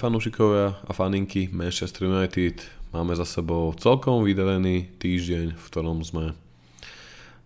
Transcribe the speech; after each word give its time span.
Fanúšikovia 0.00 0.80
a 0.88 0.96
faninky 0.96 1.52
Manchester 1.52 2.08
United. 2.08 2.64
Máme 2.88 3.12
za 3.12 3.28
sebou 3.28 3.76
celkom 3.76 4.24
vydelený 4.24 4.96
týždeň, 4.96 5.60
v 5.60 5.64
ktorom 5.68 6.00
sme 6.00 6.32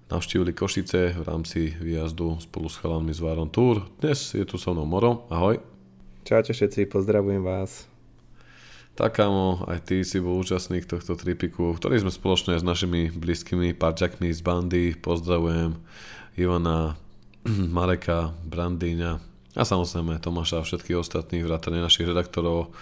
navštívili 0.06 0.54
Košice 0.54 1.18
v 1.18 1.22
rámci 1.26 1.74
výjazdu 1.74 2.38
spolu 2.38 2.70
s 2.70 2.78
chalami 2.78 3.10
z 3.10 3.26
Váron 3.26 3.50
Tour. 3.50 3.90
Dnes 3.98 4.38
je 4.38 4.46
tu 4.46 4.54
so 4.54 4.70
mnou 4.70 4.86
Moro. 4.86 5.26
Ahoj. 5.34 5.58
Čaute 6.22 6.54
všetci, 6.54 6.86
pozdravujem 6.86 7.42
vás. 7.42 7.90
Tak 8.94 9.18
kámo, 9.18 9.66
aj 9.66 9.90
ty 9.90 10.06
si 10.06 10.22
bol 10.22 10.38
účastník 10.38 10.86
tohto 10.86 11.18
tripiku, 11.18 11.74
ktorý 11.74 12.06
sme 12.06 12.14
spoločne 12.14 12.54
s 12.54 12.62
našimi 12.62 13.10
blízkymi 13.10 13.74
parťakmi 13.74 14.30
z 14.30 14.40
bandy. 14.46 14.84
Pozdravujem 14.94 15.74
Ivana, 16.38 16.94
Mareka, 17.74 18.30
Brandíňa, 18.46 19.33
a 19.54 19.62
samozrejme 19.62 20.18
Tomáša 20.18 20.60
a 20.60 20.66
všetkých 20.66 20.98
ostatných 20.98 21.46
vrátane 21.46 21.78
našich 21.78 22.10
redaktorov. 22.10 22.74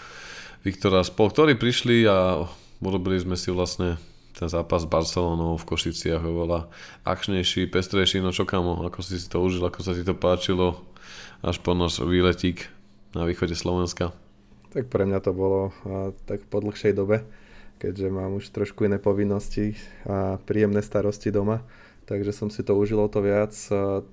Viktora 0.65 1.05
Spol, 1.05 1.29
ktorí 1.29 1.53
prišli 1.61 2.09
a 2.09 2.49
urobili 2.81 3.21
sme 3.21 3.37
si 3.37 3.53
vlastne 3.53 4.01
ten 4.33 4.49
zápas 4.49 4.83
s 4.83 4.89
Barcelonou 4.89 5.61
v 5.61 5.69
Košiciach 5.69 6.25
oveľa 6.25 6.73
akčnejší, 7.05 7.69
pestrejší, 7.69 8.25
no 8.25 8.33
čo 8.33 8.49
kamo, 8.49 8.89
ako 8.89 9.05
si 9.05 9.21
si 9.21 9.29
to 9.29 9.45
užil, 9.45 9.69
ako 9.69 9.85
sa 9.85 9.93
ti 9.93 10.01
to 10.01 10.17
páčilo, 10.17 10.81
až 11.45 11.61
po 11.61 11.77
náš 11.77 12.01
výletík 12.01 12.73
na 13.13 13.29
východe 13.29 13.53
Slovenska. 13.53 14.17
Tak 14.73 14.89
pre 14.89 15.05
mňa 15.05 15.21
to 15.21 15.37
bolo 15.37 15.77
a, 15.85 16.17
tak 16.25 16.49
po 16.49 16.65
dlhšej 16.65 16.97
dobe, 16.97 17.29
keďže 17.77 18.09
mám 18.09 18.41
už 18.41 18.49
trošku 18.49 18.89
iné 18.89 18.97
povinnosti 18.97 19.77
a 20.09 20.41
príjemné 20.41 20.81
starosti 20.81 21.29
doma 21.29 21.61
takže 22.13 22.37
som 22.37 22.53
si 22.53 22.61
to 22.61 22.77
užil 22.77 23.01
o 23.01 23.09
to 23.09 23.25
viac. 23.25 23.57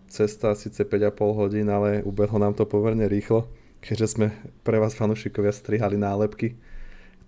Cesta 0.08 0.56
síce 0.56 0.88
5,5 0.88 1.20
hodín, 1.36 1.68
ale 1.68 2.00
ubehlo 2.08 2.40
nám 2.40 2.56
to 2.56 2.64
pomerne 2.64 3.04
rýchlo, 3.12 3.52
keďže 3.84 4.08
sme 4.08 4.32
pre 4.64 4.80
vás 4.80 4.96
fanúšikovia 4.96 5.52
strihali 5.52 6.00
nálepky, 6.00 6.56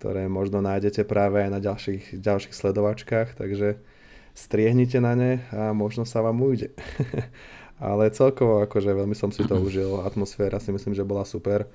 ktoré 0.00 0.32
možno 0.32 0.64
nájdete 0.64 1.04
práve 1.04 1.44
aj 1.44 1.50
na 1.52 1.60
ďalších, 1.60 2.16
ďalších 2.16 2.56
sledovačkách, 2.56 3.36
takže 3.36 3.76
striehnite 4.32 4.96
na 5.04 5.12
ne 5.12 5.32
a 5.52 5.76
možno 5.76 6.08
sa 6.08 6.24
vám 6.24 6.40
ujde. 6.40 6.72
ale 7.92 8.08
celkovo 8.08 8.64
akože 8.64 8.96
veľmi 8.96 9.12
som 9.12 9.28
si 9.28 9.44
to 9.44 9.60
užil, 9.68 10.00
atmosféra 10.08 10.56
si 10.56 10.72
myslím, 10.72 10.96
že 10.96 11.04
bola 11.04 11.28
super. 11.28 11.68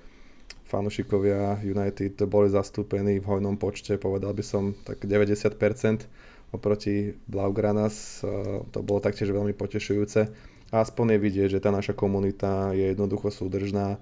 Fanúšikovia 0.68 1.64
United 1.64 2.18
boli 2.28 2.50
zastúpení 2.50 3.22
v 3.22 3.30
hojnom 3.30 3.62
počte, 3.62 3.96
povedal 4.02 4.34
by 4.34 4.44
som 4.44 4.74
tak 4.84 5.06
90%, 5.06 5.54
oproti 6.52 7.18
Blaugranas. 7.28 8.24
To 8.72 8.80
bolo 8.84 9.04
taktiež 9.04 9.32
veľmi 9.32 9.52
potešujúce. 9.52 10.32
A 10.68 10.84
aspoň 10.84 11.16
je 11.16 11.24
vidieť, 11.24 11.50
že 11.58 11.64
tá 11.64 11.72
naša 11.72 11.96
komunita 11.96 12.76
je 12.76 12.92
jednoducho 12.92 13.32
súdržná. 13.32 14.00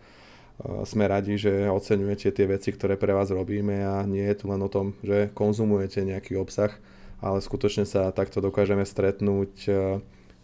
Sme 0.88 1.06
radi, 1.06 1.36
že 1.36 1.68
oceňujete 1.68 2.32
tie 2.32 2.48
veci, 2.48 2.72
ktoré 2.72 2.96
pre 2.96 3.12
vás 3.12 3.28
robíme 3.28 3.84
a 3.84 4.08
nie 4.08 4.24
je 4.24 4.40
tu 4.40 4.46
len 4.48 4.64
o 4.64 4.72
tom, 4.72 4.96
že 5.04 5.30
konzumujete 5.36 6.02
nejaký 6.08 6.40
obsah, 6.40 6.72
ale 7.20 7.44
skutočne 7.44 7.84
sa 7.84 8.10
takto 8.16 8.40
dokážeme 8.40 8.88
stretnúť. 8.88 9.52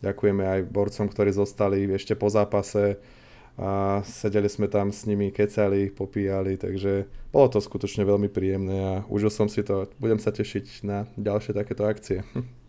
Ďakujeme 0.04 0.44
aj 0.44 0.60
borcom, 0.68 1.08
ktorí 1.08 1.32
zostali 1.32 1.88
ešte 1.90 2.20
po 2.20 2.28
zápase 2.28 3.00
a 3.60 4.00
sedeli 4.08 4.48
sme 4.48 4.72
tam 4.72 4.96
s 4.96 5.04
nimi, 5.04 5.32
kecali, 5.32 5.92
popíjali, 5.92 6.56
takže 6.56 7.08
bolo 7.32 7.48
to 7.52 7.60
skutočne 7.60 8.04
veľmi 8.04 8.32
príjemné 8.32 8.78
a 8.80 8.94
užil 9.08 9.32
som 9.32 9.48
si 9.52 9.64
to. 9.64 9.88
Budem 10.00 10.20
sa 10.20 10.32
tešiť 10.32 10.84
na 10.88 11.08
ďalšie 11.20 11.56
takéto 11.56 11.88
akcie. 11.88 12.24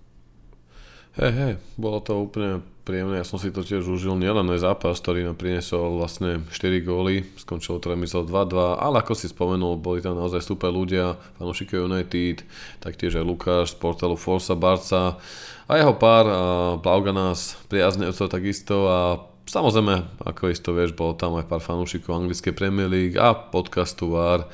Hej, 1.13 1.33
hej, 1.37 1.55
bolo 1.77 2.01
to 2.01 2.25
úplne 2.25 2.65
príjemné, 2.89 3.21
ja 3.21 3.27
som 3.29 3.37
si 3.37 3.53
to 3.53 3.61
tiež 3.61 3.85
užil, 3.85 4.17
nielen 4.17 4.49
aj 4.49 4.65
zápas, 4.65 4.97
ktorý 4.97 5.29
nám 5.29 5.37
priniesol 5.37 6.01
vlastne 6.01 6.41
4 6.49 6.81
góly, 6.81 7.29
skončilo 7.37 7.77
to 7.85 7.93
remizol 7.93 8.25
2-2, 8.25 8.81
ale 8.81 9.05
ako 9.05 9.13
si 9.13 9.29
spomenul, 9.29 9.77
boli 9.77 10.01
tam 10.01 10.17
naozaj 10.17 10.41
super 10.41 10.73
ľudia, 10.73 11.21
fanúšiky 11.37 11.77
United, 11.77 12.49
taktiež 12.81 13.21
aj 13.21 13.29
Lukáš 13.29 13.77
z 13.77 13.85
portálu 13.85 14.17
Forza 14.17 14.57
Barca 14.57 15.21
a 15.69 15.73
jeho 15.77 15.93
pár, 16.01 16.25
a 16.25 16.41
Blauganas, 16.81 17.61
priaznevcov 17.69 18.33
takisto 18.33 18.89
a 18.89 19.21
Samozrejme, 19.53 20.25
ako 20.25 20.49
isto 20.49 20.73
vieš, 20.73 20.97
bolo 20.97 21.13
tam 21.13 21.37
aj 21.37 21.45
pár 21.45 21.61
fanúšikov 21.61 22.17
anglické 22.17 22.57
Premier 22.57 22.89
League 22.89 23.21
a 23.21 23.37
podcastu 23.37 24.09
VAR. 24.09 24.49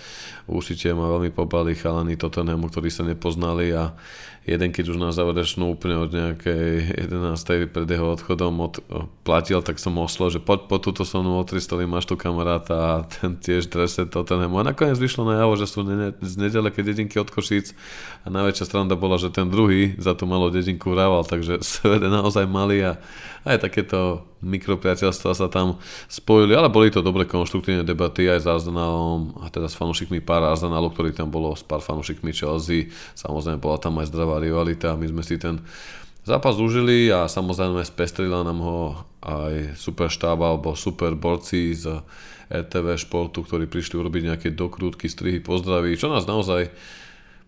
Určite 0.48 0.96
ma 0.96 1.12
veľmi 1.12 1.28
pobali 1.28 1.76
chalani 1.76 2.16
Tottenhamu, 2.16 2.72
ktorí 2.72 2.88
sa 2.88 3.04
nepoznali 3.04 3.68
a 3.76 3.92
jeden, 4.48 4.72
keď 4.72 4.96
už 4.96 4.98
na 4.98 5.12
záverečnú 5.12 5.76
úplne 5.76 6.00
od 6.00 6.08
nejakej 6.08 6.96
11. 7.12 7.68
pred 7.68 7.84
jeho 7.84 8.08
odchodom 8.16 8.56
od, 8.64 8.80
platil, 9.20 9.60
tak 9.60 9.76
som 9.76 10.00
oslo, 10.00 10.32
že 10.32 10.40
poď 10.40 10.72
po 10.72 10.80
túto 10.80 11.04
so 11.04 11.20
mnou 11.20 11.36
o 11.36 11.44
300, 11.44 11.84
máš 11.84 12.08
tu 12.08 12.16
kamaráta 12.16 12.74
a 12.74 12.92
ten 13.04 13.36
tiež 13.36 13.68
drese 13.68 14.08
Tottenhamu. 14.08 14.64
A 14.64 14.72
nakoniec 14.72 14.96
vyšlo 14.96 15.28
na 15.28 15.44
javo, 15.44 15.52
že 15.60 15.68
sú 15.68 15.84
ne, 15.84 16.16
z 16.24 16.34
nedeleké 16.40 16.80
dedinky 16.80 17.20
od 17.20 17.28
Košíc 17.28 17.76
a 18.24 18.32
najväčšia 18.32 18.64
strana 18.64 18.96
bola, 18.96 19.20
že 19.20 19.28
ten 19.28 19.52
druhý 19.52 20.00
za 20.00 20.16
tú 20.16 20.24
malú 20.24 20.48
dedinku 20.48 20.96
vrával, 20.96 21.28
takže 21.28 21.60
svede 21.68 22.08
naozaj 22.08 22.48
mali 22.48 22.80
a 22.80 22.96
aj 23.44 23.68
takéto 23.68 24.24
mikropriateľstva 24.38 25.32
sa 25.34 25.46
tam 25.50 25.82
spojili, 26.06 26.54
ale 26.54 26.70
boli 26.70 26.94
to 26.94 27.02
dobre 27.02 27.26
konštruktívne 27.26 27.82
debaty 27.82 28.30
aj 28.30 28.46
s 28.46 28.46
Arsenalom 28.46 29.34
a 29.42 29.50
teda 29.50 29.66
s 29.66 29.74
fanúšikmi 29.74 30.22
pár 30.38 30.54
Arsenalu, 30.54 30.94
ktorý 30.94 31.10
tam 31.10 31.34
bolo 31.34 31.50
s 31.58 31.66
pár 31.66 31.82
fanúšikmi 31.82 32.30
Chelsea. 32.30 32.94
Samozrejme 33.18 33.58
bola 33.58 33.82
tam 33.82 33.98
aj 33.98 34.14
zdravá 34.14 34.38
rivalita 34.38 34.94
my 34.94 35.10
sme 35.10 35.26
si 35.26 35.34
ten 35.34 35.58
zápas 36.22 36.54
užili 36.62 37.10
a 37.10 37.26
samozrejme 37.26 37.82
spestrila 37.82 38.46
nám 38.46 38.62
ho 38.62 38.78
aj 39.18 39.74
super 39.74 40.06
štáb 40.06 40.38
alebo 40.38 40.78
super 40.78 41.18
borci 41.18 41.74
z 41.74 42.06
RTV 42.54 42.94
športu, 43.02 43.42
ktorí 43.42 43.66
prišli 43.66 43.98
urobiť 43.98 44.22
nejaké 44.30 44.48
dokrútky, 44.54 45.10
strihy, 45.10 45.42
pozdraví, 45.42 45.98
čo 45.98 46.06
nás 46.06 46.22
naozaj 46.22 46.70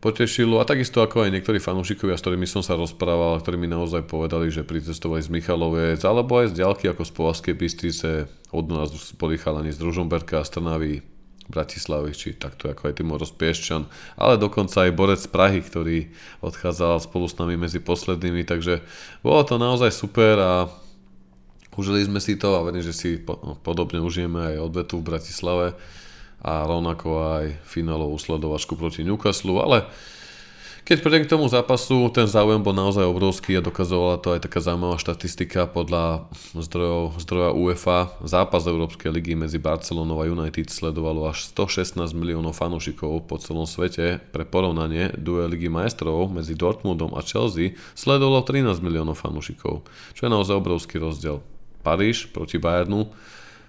potešilo 0.02 0.58
a 0.58 0.66
takisto 0.66 1.04
ako 1.04 1.28
aj 1.28 1.30
niektorí 1.30 1.62
fanúšikovia, 1.62 2.18
s 2.18 2.24
ktorými 2.24 2.48
som 2.48 2.64
sa 2.64 2.74
rozprával, 2.74 3.38
ktorí 3.38 3.54
mi 3.54 3.70
naozaj 3.70 4.08
povedali, 4.08 4.50
že 4.50 4.66
pricestovali 4.66 5.22
z 5.22 5.30
Michalovec 5.30 6.00
alebo 6.02 6.42
aj 6.42 6.56
z 6.56 6.64
ďalky 6.64 6.90
ako 6.90 7.06
z 7.06 7.12
Povazkej 7.14 7.54
Bystrice, 7.54 8.10
od 8.50 8.66
nás 8.66 8.90
boli 9.14 9.38
chalani 9.38 9.70
z 9.70 9.78
Družomberka, 9.78 10.42
Strnavy, 10.42 11.04
Bratislavy, 11.50 12.14
či 12.14 12.38
takto 12.38 12.70
ako 12.70 12.88
aj 12.88 13.02
Timor 13.02 13.20
Pieščan, 13.20 13.90
ale 14.14 14.38
dokonca 14.38 14.86
aj 14.86 14.94
Borec 14.94 15.20
z 15.20 15.28
Prahy, 15.28 15.60
ktorý 15.60 16.08
odchádzal 16.40 17.02
spolu 17.02 17.26
s 17.26 17.36
nami 17.36 17.58
medzi 17.58 17.82
poslednými, 17.82 18.46
takže 18.46 18.86
bolo 19.26 19.42
to 19.42 19.58
naozaj 19.58 19.90
super 19.90 20.38
a 20.38 20.52
užili 21.74 22.06
sme 22.06 22.22
si 22.22 22.38
to 22.38 22.54
a 22.54 22.62
verím, 22.62 22.86
že 22.86 22.94
si 22.94 23.10
podobne 23.66 23.98
užijeme 23.98 24.54
aj 24.54 24.64
odvetu 24.70 25.02
v 25.02 25.08
Bratislave 25.10 25.66
a 26.40 26.64
rovnako 26.64 27.08
aj 27.42 27.44
finálovú 27.68 28.16
sledovačku 28.16 28.78
proti 28.78 29.04
Newcastle, 29.04 29.60
ale 29.60 29.90
keď 30.84 30.96
prejdem 31.04 31.22
k 31.26 31.32
tomu 31.32 31.46
zápasu, 31.46 32.08
ten 32.12 32.24
záujem 32.28 32.60
bol 32.60 32.74
naozaj 32.74 33.06
obrovský 33.06 33.58
a 33.58 33.64
dokazovala 33.64 34.20
to 34.20 34.34
aj 34.34 34.44
taká 34.44 34.60
zaujímavá 34.64 34.96
štatistika 34.96 35.68
podľa 35.70 36.28
zdrojov, 36.56 37.20
zdroja 37.20 37.50
UEFA. 37.54 37.98
Zápas 38.24 38.68
Európskej 38.68 39.12
ligy 39.12 39.38
medzi 39.38 39.60
Barcelonou 39.60 40.18
a 40.20 40.28
United 40.28 40.72
sledovalo 40.72 41.28
až 41.28 41.46
116 41.52 42.00
miliónov 42.16 42.56
fanúšikov 42.56 43.28
po 43.28 43.36
celom 43.38 43.68
svete. 43.68 44.20
Pre 44.30 44.44
porovnanie, 44.48 45.14
duel 45.16 45.52
ligy 45.52 45.68
majstrov 45.70 46.32
medzi 46.32 46.56
Dortmundom 46.56 47.12
a 47.16 47.20
Chelsea 47.20 47.76
sledovalo 47.92 48.42
13 48.42 48.80
miliónov 48.80 49.20
fanúšikov, 49.20 49.86
čo 50.16 50.20
je 50.26 50.30
naozaj 50.30 50.58
obrovský 50.58 50.96
rozdiel. 51.00 51.44
Paríž 51.80 52.28
proti 52.32 52.60
Bayernu 52.60 53.08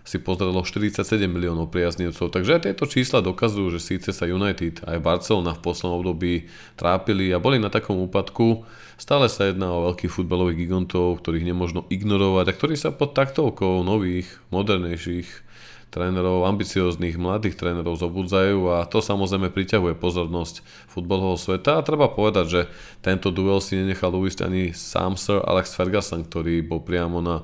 si 0.02 0.18
pozrelo 0.18 0.66
47 0.66 1.06
miliónov 1.30 1.70
priaznivcov. 1.70 2.34
Takže 2.34 2.58
aj 2.58 2.62
tieto 2.66 2.86
čísla 2.90 3.22
dokazujú, 3.22 3.78
že 3.78 3.82
síce 3.82 4.10
sa 4.12 4.26
United 4.26 4.82
aj 4.86 4.98
Barcelona 5.02 5.54
v 5.54 5.64
poslednom 5.64 6.02
období 6.02 6.50
trápili 6.74 7.30
a 7.32 7.42
boli 7.42 7.62
na 7.62 7.70
takom 7.70 8.02
úpadku, 8.02 8.66
stále 8.98 9.30
sa 9.30 9.50
jedná 9.50 9.70
o 9.70 9.94
veľkých 9.94 10.12
futbalových 10.14 10.66
gigantov, 10.66 11.22
ktorých 11.22 11.46
nemôžno 11.46 11.86
ignorovať 11.94 12.46
a 12.50 12.56
ktorí 12.58 12.76
sa 12.78 12.90
pod 12.90 13.14
taktovkou 13.14 13.86
nových, 13.86 14.30
modernejších 14.50 15.52
trénerov, 15.92 16.48
ambicióznych 16.48 17.20
mladých 17.20 17.60
trénerov 17.60 18.00
zobudzajú 18.00 18.72
a 18.72 18.88
to 18.88 19.04
samozrejme 19.04 19.52
priťahuje 19.52 20.00
pozornosť 20.00 20.64
futbalového 20.88 21.36
sveta 21.36 21.78
a 21.78 21.86
treba 21.86 22.08
povedať, 22.08 22.46
že 22.48 22.62
tento 23.04 23.28
duel 23.28 23.60
si 23.60 23.76
nenechal 23.76 24.16
uísť 24.16 24.48
ani 24.48 24.72
sám 24.72 25.20
Sir 25.20 25.44
Alex 25.44 25.76
Ferguson, 25.76 26.24
ktorý 26.24 26.64
bol 26.64 26.80
priamo 26.80 27.20
na 27.20 27.44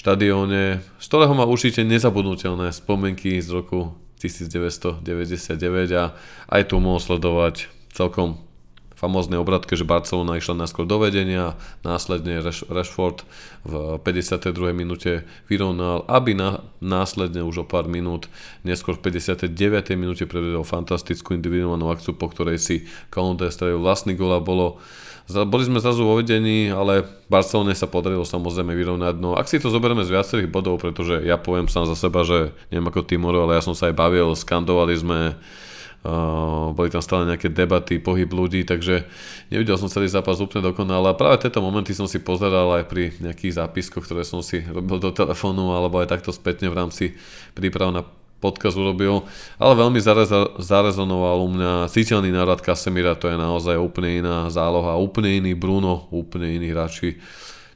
štadióne, 0.00 0.80
z 0.80 1.04
ktorého 1.04 1.36
má 1.36 1.44
určite 1.44 1.84
nezabudnutelné 1.84 2.72
spomienky 2.72 3.36
z 3.36 3.52
roku 3.52 3.92
1999 4.16 5.60
a 5.92 6.16
aj 6.48 6.62
tu 6.72 6.80
mohol 6.80 6.96
sledovať 6.96 7.68
celkom 7.92 8.40
famóznej 9.00 9.40
obratke, 9.40 9.72
že 9.80 9.88
Barcelona 9.88 10.36
išla 10.36 10.60
najskôr 10.60 10.84
do 10.84 11.00
vedenia, 11.00 11.56
následne 11.80 12.44
Rashford 12.68 13.24
v 13.64 13.96
52. 13.96 14.76
minúte 14.76 15.24
vyrovnal, 15.48 16.04
aby 16.04 16.36
následne 16.84 17.40
už 17.40 17.64
o 17.64 17.66
pár 17.66 17.88
minút, 17.88 18.28
neskôr 18.60 19.00
v 19.00 19.08
59. 19.08 19.96
minúte 19.96 20.28
predvedol 20.28 20.68
fantastickú 20.68 21.32
individuálnu 21.32 21.88
akciu, 21.88 22.12
po 22.12 22.28
ktorej 22.28 22.60
si 22.60 22.84
Koundé 23.08 23.48
strelil 23.48 23.80
vlastný 23.80 24.12
gól 24.20 24.36
a 24.36 24.44
bolo 24.44 24.76
boli 25.30 25.62
sme 25.62 25.78
zrazu 25.78 26.02
vo 26.02 26.18
vedení, 26.18 26.74
ale 26.74 27.06
Barcelone 27.30 27.70
sa 27.78 27.86
podarilo 27.86 28.26
samozrejme 28.26 28.74
vyrovnať. 28.74 29.14
No 29.22 29.38
ak 29.38 29.46
si 29.46 29.62
to 29.62 29.70
zoberieme 29.70 30.02
z 30.02 30.10
viacerých 30.10 30.50
bodov, 30.50 30.82
pretože 30.82 31.22
ja 31.22 31.38
poviem 31.38 31.70
sám 31.70 31.86
za 31.86 31.94
seba, 31.94 32.26
že 32.26 32.50
neviem 32.74 32.90
ako 32.90 33.06
Timoro, 33.06 33.46
ale 33.46 33.54
ja 33.54 33.62
som 33.62 33.78
sa 33.78 33.86
aj 33.86 33.94
bavil, 33.94 34.34
skandovali 34.34 34.90
sme, 34.98 35.38
boli 36.72 36.88
tam 36.88 37.04
stále 37.04 37.28
nejaké 37.28 37.52
debaty, 37.52 38.00
pohyb 38.00 38.32
ľudí, 38.32 38.64
takže 38.64 39.04
nevidel 39.52 39.76
som 39.76 39.92
celý 39.92 40.08
zápas 40.08 40.40
úplne 40.40 40.72
dokonale 40.72 41.12
a 41.12 41.18
práve 41.18 41.44
tieto 41.44 41.60
momenty 41.60 41.92
som 41.92 42.08
si 42.08 42.24
pozeral 42.24 42.72
aj 42.80 42.88
pri 42.88 43.12
nejakých 43.20 43.60
zápiskoch, 43.60 44.08
ktoré 44.08 44.24
som 44.24 44.40
si 44.40 44.64
robil 44.64 44.96
do 44.96 45.12
telefónu 45.12 45.76
alebo 45.76 46.00
aj 46.00 46.08
takto 46.08 46.32
spätne 46.32 46.72
v 46.72 46.78
rámci 46.80 47.04
príprav 47.52 47.92
na 47.92 48.00
podcast 48.40 48.80
urobil, 48.80 49.28
ale 49.60 49.76
veľmi 49.76 50.00
zarezonoval 50.56 51.44
u 51.44 51.48
mňa 51.52 51.92
citeľný 51.92 52.32
návrat 52.32 52.64
Kasemira, 52.64 53.12
to 53.12 53.28
je 53.28 53.36
naozaj 53.36 53.76
úplne 53.76 54.24
iná 54.24 54.48
záloha, 54.48 54.96
úplne 54.96 55.36
iný 55.36 55.52
Bruno, 55.52 56.08
úplne 56.08 56.48
iní 56.48 56.72
hráči 56.72 57.20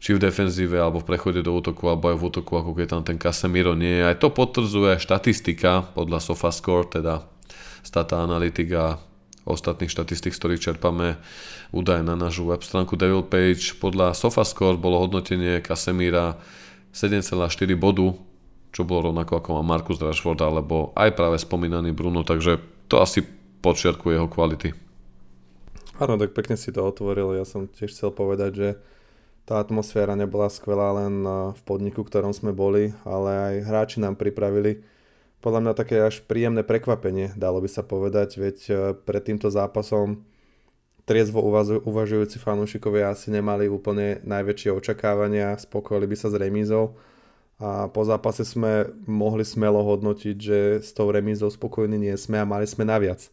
či 0.00 0.16
v 0.16 0.20
defenzíve, 0.20 0.76
alebo 0.80 1.00
v 1.00 1.08
prechode 1.12 1.40
do 1.40 1.52
útoku, 1.52 1.88
alebo 1.88 2.12
aj 2.12 2.16
v 2.16 2.24
útoku, 2.28 2.52
ako 2.60 2.76
keď 2.76 2.86
tam 2.92 3.02
ten 3.04 3.16
Casemiro 3.20 3.72
nie 3.72 4.00
je. 4.00 4.08
Aj 4.08 4.16
to 4.16 4.32
potvrdzuje 4.32 5.00
štatistika 5.00 5.80
podľa 5.92 6.20
SofaScore, 6.20 7.00
teda 7.00 7.24
Stata 7.84 8.24
Analytica 8.24 8.96
ostatných 9.44 9.92
štatistik, 9.92 10.32
z 10.32 10.40
ktorých 10.40 10.64
čerpame 10.72 11.20
údaje 11.68 12.00
na 12.00 12.16
našu 12.16 12.48
web 12.48 12.64
stránku 12.64 12.96
Devil 12.96 13.20
Page. 13.28 13.76
Podľa 13.76 14.16
SofaScore 14.16 14.80
bolo 14.80 15.04
hodnotenie 15.04 15.60
Casemira 15.60 16.40
7,4 16.96 17.36
bodu, 17.76 18.16
čo 18.72 18.88
bolo 18.88 19.12
rovnako 19.12 19.38
ako 19.38 19.48
má 19.60 19.62
Markus 19.62 20.00
Rashford 20.00 20.40
alebo 20.40 20.96
aj 20.96 21.12
práve 21.12 21.36
spomínaný 21.36 21.92
Bruno, 21.92 22.24
takže 22.24 22.56
to 22.88 23.04
asi 23.04 23.20
podčiarkuje 23.60 24.16
jeho 24.16 24.32
kvality. 24.32 24.72
Áno, 26.00 26.16
tak 26.16 26.32
pekne 26.32 26.56
si 26.56 26.72
to 26.72 26.82
otvoril. 26.82 27.36
Ja 27.36 27.44
som 27.46 27.70
tiež 27.70 27.92
chcel 27.92 28.10
povedať, 28.10 28.50
že 28.56 28.68
tá 29.44 29.60
atmosféra 29.60 30.16
nebola 30.16 30.48
skvelá 30.48 31.04
len 31.04 31.20
v 31.52 31.60
podniku, 31.68 32.00
v 32.00 32.08
ktorom 32.08 32.32
sme 32.32 32.56
boli, 32.56 32.96
ale 33.04 33.30
aj 33.30 33.54
hráči 33.68 34.00
nám 34.00 34.16
pripravili 34.16 34.80
podľa 35.44 35.60
mňa 35.60 35.72
také 35.76 36.00
až 36.00 36.24
príjemné 36.24 36.64
prekvapenie, 36.64 37.36
dalo 37.36 37.60
by 37.60 37.68
sa 37.68 37.84
povedať, 37.84 38.40
veď 38.40 38.58
e, 38.64 38.74
pred 38.96 39.20
týmto 39.20 39.52
zápasom 39.52 40.24
triezvo 41.04 41.44
uvažujúci 41.84 42.40
fanúšikovia 42.40 43.12
asi 43.12 43.28
nemali 43.28 43.68
úplne 43.68 44.24
najväčšie 44.24 44.72
očakávania, 44.72 45.60
spokojili 45.60 46.08
by 46.08 46.16
sa 46.16 46.32
s 46.32 46.40
remízou 46.40 46.96
a 47.60 47.92
po 47.92 48.08
zápase 48.08 48.48
sme 48.48 48.88
mohli 49.04 49.44
smelo 49.44 49.84
hodnotiť, 49.84 50.36
že 50.40 50.58
s 50.80 50.96
tou 50.96 51.12
remízou 51.12 51.52
spokojní 51.52 52.00
nie 52.00 52.16
sme 52.16 52.40
a 52.40 52.48
mali 52.48 52.64
sme 52.64 52.88
naviac. 52.88 53.28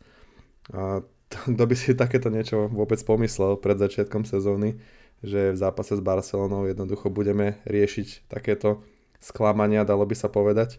A 0.76 1.00
kto 1.32 1.64
by 1.64 1.76
si 1.80 1.96
takéto 1.96 2.28
niečo 2.28 2.68
vôbec 2.76 3.00
pomyslel 3.08 3.56
pred 3.56 3.80
začiatkom 3.80 4.28
sezóny, 4.28 4.84
že 5.24 5.56
v 5.56 5.58
zápase 5.58 5.96
s 5.96 6.04
Barcelonou 6.04 6.68
jednoducho 6.68 7.08
budeme 7.08 7.64
riešiť 7.64 8.28
takéto 8.28 8.84
sklamania, 9.24 9.88
dalo 9.88 10.04
by 10.04 10.16
sa 10.20 10.28
povedať 10.28 10.76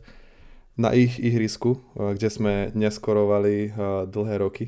na 0.76 0.96
ich 0.96 1.20
ihrisku, 1.20 1.76
eh, 1.76 2.16
kde 2.16 2.28
sme 2.28 2.54
neskorovali 2.72 3.56
eh, 3.68 3.72
dlhé 4.08 4.36
roky. 4.40 4.66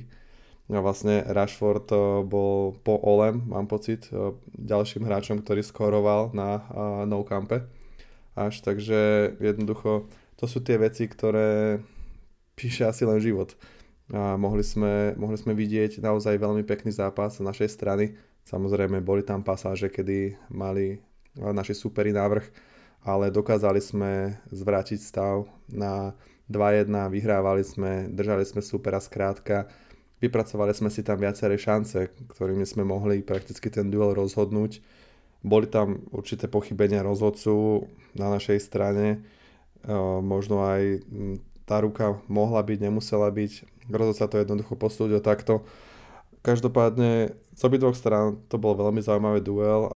A 0.73 0.81
vlastne 0.81 1.21
Rashford 1.25 1.89
eh, 1.93 2.01
bol 2.25 2.77
po 2.85 3.01
Olem, 3.05 3.45
mám 3.49 3.69
pocit, 3.69 4.09
ďalším 4.57 5.05
hráčom, 5.05 5.41
ktorý 5.45 5.61
skoroval 5.65 6.33
na 6.33 6.65
No 7.05 7.25
Campe. 7.25 7.69
Až 8.35 8.67
takže 8.67 9.33
jednoducho 9.39 10.11
to 10.35 10.51
sú 10.51 10.59
tie 10.59 10.75
veci, 10.75 11.07
ktoré 11.07 11.79
píše 12.59 12.83
asi 12.83 13.07
len 13.07 13.23
život. 13.23 13.55
A 14.13 14.37
mohli 14.37 14.67
sme, 14.67 15.15
mohli 15.17 15.39
sme 15.39 15.55
vidieť 15.57 16.03
naozaj 16.03 16.37
veľmi 16.37 16.67
pekný 16.67 16.93
zápas 16.93 17.39
z 17.39 17.47
našej 17.47 17.71
strany. 17.71 18.19
Samozrejme, 18.45 19.01
boli 19.01 19.25
tam 19.25 19.41
pasáže, 19.41 19.89
kedy 19.89 20.37
mali 20.53 21.01
naši 21.39 21.73
superi 21.73 22.13
návrh 22.13 22.75
ale 23.05 23.29
dokázali 23.29 23.81
sme 23.85 24.41
zvrátiť 24.49 24.97
stav 24.97 25.45
na 25.71 26.13
2-1, 26.53 26.91
vyhrávali 27.09 27.65
sme, 27.65 28.13
držali 28.13 28.45
sme 28.45 28.61
supera 28.61 29.01
skrátka, 29.01 29.69
vypracovali 30.21 30.77
sme 30.77 30.93
si 30.93 31.01
tam 31.01 31.17
viaceré 31.17 31.57
šance, 31.57 32.13
ktorými 32.33 32.69
sme 32.69 32.85
mohli 32.85 33.25
prakticky 33.25 33.73
ten 33.73 33.89
duel 33.89 34.13
rozhodnúť. 34.13 34.85
Boli 35.45 35.69
tam 35.69 36.05
určité 36.13 36.49
pochybenia 36.49 37.05
rozhodcu 37.05 37.85
na 38.17 38.33
našej 38.33 38.61
strane, 38.61 39.25
možno 40.25 40.65
aj 40.65 41.05
tá 41.65 41.81
ruka 41.81 42.21
mohla 42.29 42.61
byť, 42.61 42.79
nemusela 42.81 43.29
byť, 43.33 43.53
rozhodca 43.89 44.29
to 44.29 44.37
jednoducho 44.41 44.77
postúdil 44.77 45.21
takto. 45.25 45.65
Každopádne 46.45 47.33
z 47.57 47.61
obidvoch 47.65 47.97
strán 47.97 48.37
to 48.53 48.61
bol 48.61 48.77
veľmi 48.77 49.01
zaujímavý 49.01 49.41
duel 49.41 49.94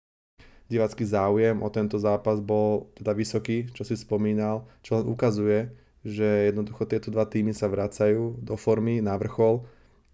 divácky 0.69 1.03
záujem 1.05 1.59
o 1.65 1.69
tento 1.73 1.97
zápas 1.97 2.39
bol 2.39 2.93
teda 2.95 3.17
vysoký, 3.17 3.73
čo 3.73 3.83
si 3.83 3.97
spomínal, 3.97 4.69
čo 4.85 5.01
len 5.01 5.09
ukazuje, 5.09 5.73
že 6.05 6.53
jednoducho 6.53 6.87
tieto 6.87 7.09
dva 7.09 7.25
týmy 7.27 7.57
sa 7.57 7.67
vracajú 7.67 8.39
do 8.39 8.55
formy 8.55 9.01
na 9.01 9.17
vrchol 9.17 9.65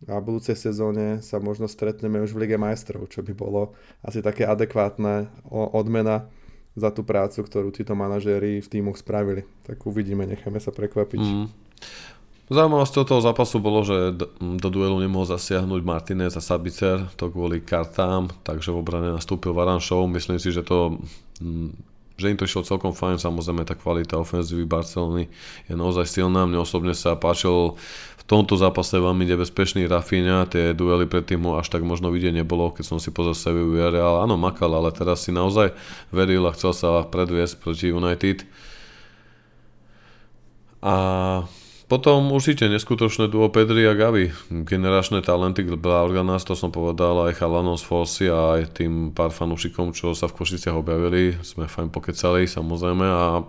a 0.09 0.21
v 0.21 0.27
budúcej 0.27 0.57
sezóne 0.57 1.21
sa 1.21 1.41
možno 1.41 1.67
stretneme 1.71 2.21
už 2.21 2.33
v 2.37 2.47
Lige 2.47 2.59
majstrov, 2.61 3.09
čo 3.09 3.25
by 3.25 3.33
bolo 3.33 3.73
asi 4.05 4.21
také 4.21 4.45
adekvátne 4.45 5.29
odmena 5.51 6.29
za 6.75 6.91
tú 6.91 7.07
prácu, 7.07 7.47
ktorú 7.47 7.71
títo 7.71 7.95
manažéri 7.95 8.59
v 8.59 8.69
týmoch 8.69 8.99
spravili. 8.99 9.47
Tak 9.65 9.87
uvidíme, 9.87 10.27
necháme 10.27 10.59
sa 10.59 10.75
prekvapiť. 10.75 11.23
Mm. 11.23 11.47
Zaujímavosťou 12.45 13.09
toho 13.09 13.25
zápasu 13.25 13.57
bolo, 13.57 13.81
že 13.89 14.13
do 14.37 14.69
duelu 14.69 15.01
nemohol 15.01 15.25
zasiahnuť 15.25 15.81
Martinez 15.81 16.37
a 16.37 16.45
Sabicer, 16.45 17.09
to 17.17 17.33
kvôli 17.33 17.65
kartám, 17.65 18.29
takže 18.45 18.69
v 18.69 18.85
obrane 18.85 19.09
nastúpil 19.17 19.57
Varanšov. 19.57 20.05
Myslím 20.13 20.37
si, 20.37 20.53
že 20.53 20.61
to 20.61 21.01
mm, 21.41 21.73
že 22.15 22.31
im 22.31 22.39
to 22.39 22.47
išlo 22.47 22.63
celkom 22.63 22.95
fajn, 22.95 23.19
samozrejme 23.19 23.67
tá 23.67 23.75
kvalita 23.75 24.23
ofenzívy 24.23 24.69
Barcelony 24.71 25.27
je 25.67 25.75
naozaj 25.75 26.07
silná. 26.07 26.47
Mne 26.47 26.63
osobne 26.63 26.95
sa 26.95 27.19
páčil 27.19 27.75
v 28.21 28.25
tomto 28.31 28.55
zápase 28.55 28.95
veľmi 28.95 29.27
nebezpečný 29.27 29.91
Rafinha, 29.91 30.47
tie 30.47 30.73
duely 30.73 31.11
predtým 31.11 31.43
ho 31.43 31.59
až 31.59 31.75
tak 31.75 31.83
možno 31.83 32.15
vidieť 32.15 32.39
nebolo, 32.39 32.71
keď 32.71 32.85
som 32.87 32.99
si 33.03 33.11
pozrel 33.11 33.35
Sevillu 33.35 33.75
Real, 33.75 34.23
áno 34.23 34.39
makal, 34.39 34.71
ale 34.71 34.95
teraz 34.95 35.27
si 35.27 35.35
naozaj 35.35 35.75
veril 36.15 36.47
a 36.47 36.55
chcel 36.55 36.71
sa 36.71 37.03
predviesť 37.03 37.59
proti 37.59 37.91
United. 37.91 38.47
A 40.85 40.95
potom 41.85 42.33
určite 42.33 42.67
neskutočné 42.67 43.29
duo 43.29 43.53
Pedri 43.53 43.85
a 43.85 43.93
Gavi. 43.93 44.33
Generačné 44.51 45.21
talenty 45.21 45.65
Blaugrana, 45.65 46.41
to 46.41 46.57
som 46.57 46.73
povedal 46.73 47.29
aj 47.29 47.41
chalanom 47.41 47.77
z 47.77 47.85
Forsy 47.85 48.27
a 48.33 48.61
aj 48.61 48.81
tým 48.81 49.13
pár 49.13 49.31
fanúšikom, 49.31 49.93
čo 49.93 50.17
sa 50.17 50.27
v 50.27 50.37
Košiciach 50.41 50.77
objavili. 50.77 51.37
Sme 51.45 51.69
fajn 51.69 51.93
pokecali 51.93 52.49
samozrejme 52.49 53.07
a 53.07 53.45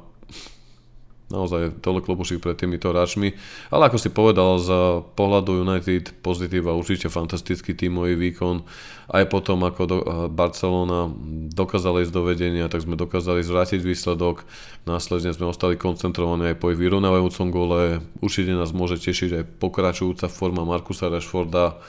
naozaj 1.25 1.81
dole 1.81 2.05
klobušik 2.05 2.37
pred 2.37 2.53
týmito 2.53 2.93
hráčmi. 2.93 3.33
Ale 3.73 3.89
ako 3.89 3.97
si 3.97 4.13
povedal, 4.13 4.61
z 4.61 4.69
pohľadu 5.17 5.65
United 5.65 6.21
pozitíva 6.21 6.77
určite 6.77 7.09
fantastický 7.09 7.73
tímový 7.73 8.13
výkon. 8.13 8.61
Aj 9.09 9.25
potom, 9.25 9.65
ako 9.65 9.81
do, 9.85 9.97
Barcelona 10.29 11.09
dokázala 11.49 12.05
ísť 12.05 12.13
do 12.13 12.21
vedenia, 12.29 12.69
tak 12.69 12.85
sme 12.85 12.93
dokázali 12.93 13.41
zvrátiť 13.41 13.81
výsledok. 13.81 14.45
Následne 14.85 15.33
sme 15.33 15.49
ostali 15.49 15.81
koncentrovaní 15.81 16.53
aj 16.53 16.57
po 16.61 16.69
ich 16.69 16.77
vyrovnávajúcom 16.77 17.47
gole. 17.49 17.81
Určite 18.21 18.53
nás 18.53 18.69
môže 18.69 19.01
tešiť 19.01 19.29
aj 19.41 19.43
pokračujúca 19.57 20.29
forma 20.29 20.61
Markusa 20.61 21.09
Rashforda. 21.09 21.81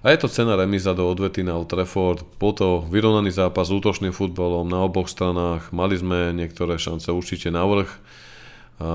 A 0.00 0.16
je 0.16 0.18
to 0.24 0.32
cena 0.32 0.56
remiza 0.56 0.96
do 0.96 1.04
odvety 1.04 1.44
na 1.44 1.60
Old 1.60 1.68
Trafford. 1.68 2.24
Bol 2.40 2.56
to 2.56 2.88
vyrovnaný 2.88 3.36
zápas 3.36 3.68
s 3.68 3.74
útočným 3.76 4.16
futbalom 4.16 4.64
na 4.64 4.80
oboch 4.80 5.12
stranách. 5.12 5.76
Mali 5.76 6.00
sme 6.00 6.32
niektoré 6.32 6.80
šance 6.80 7.12
určite 7.12 7.52
na 7.52 7.68
vrch 7.68 7.92
a, 8.80 8.92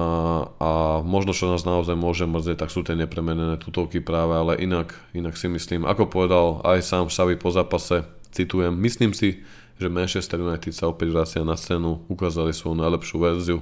a 0.58 0.72
možno 1.06 1.30
čo 1.30 1.46
nás 1.46 1.62
naozaj 1.62 1.94
môže 1.94 2.25
mrzieť, 2.25 2.65
tak 2.65 2.74
sú 2.74 2.82
tie 2.82 2.98
nepremenené 2.98 3.62
tutovky 3.62 4.01
práve, 4.01 4.34
ale 4.34 4.58
inak, 4.58 4.98
inak 5.13 5.38
si 5.38 5.46
myslím, 5.46 5.86
ako 5.86 6.10
povedal 6.10 6.46
aj 6.65 6.82
sám 6.82 7.06
Xavi 7.13 7.38
po 7.38 7.54
zápase, 7.54 8.01
citujem, 8.34 8.74
myslím 8.82 9.13
si, 9.13 9.46
že 9.77 9.94
Manchester 9.94 10.42
United 10.42 10.74
sa 10.74 10.89
opäť 10.89 11.13
vracia 11.13 11.46
na 11.46 11.54
scénu, 11.54 12.10
ukázali 12.10 12.50
svoju 12.50 12.82
najlepšiu 12.82 13.18
verziu, 13.22 13.60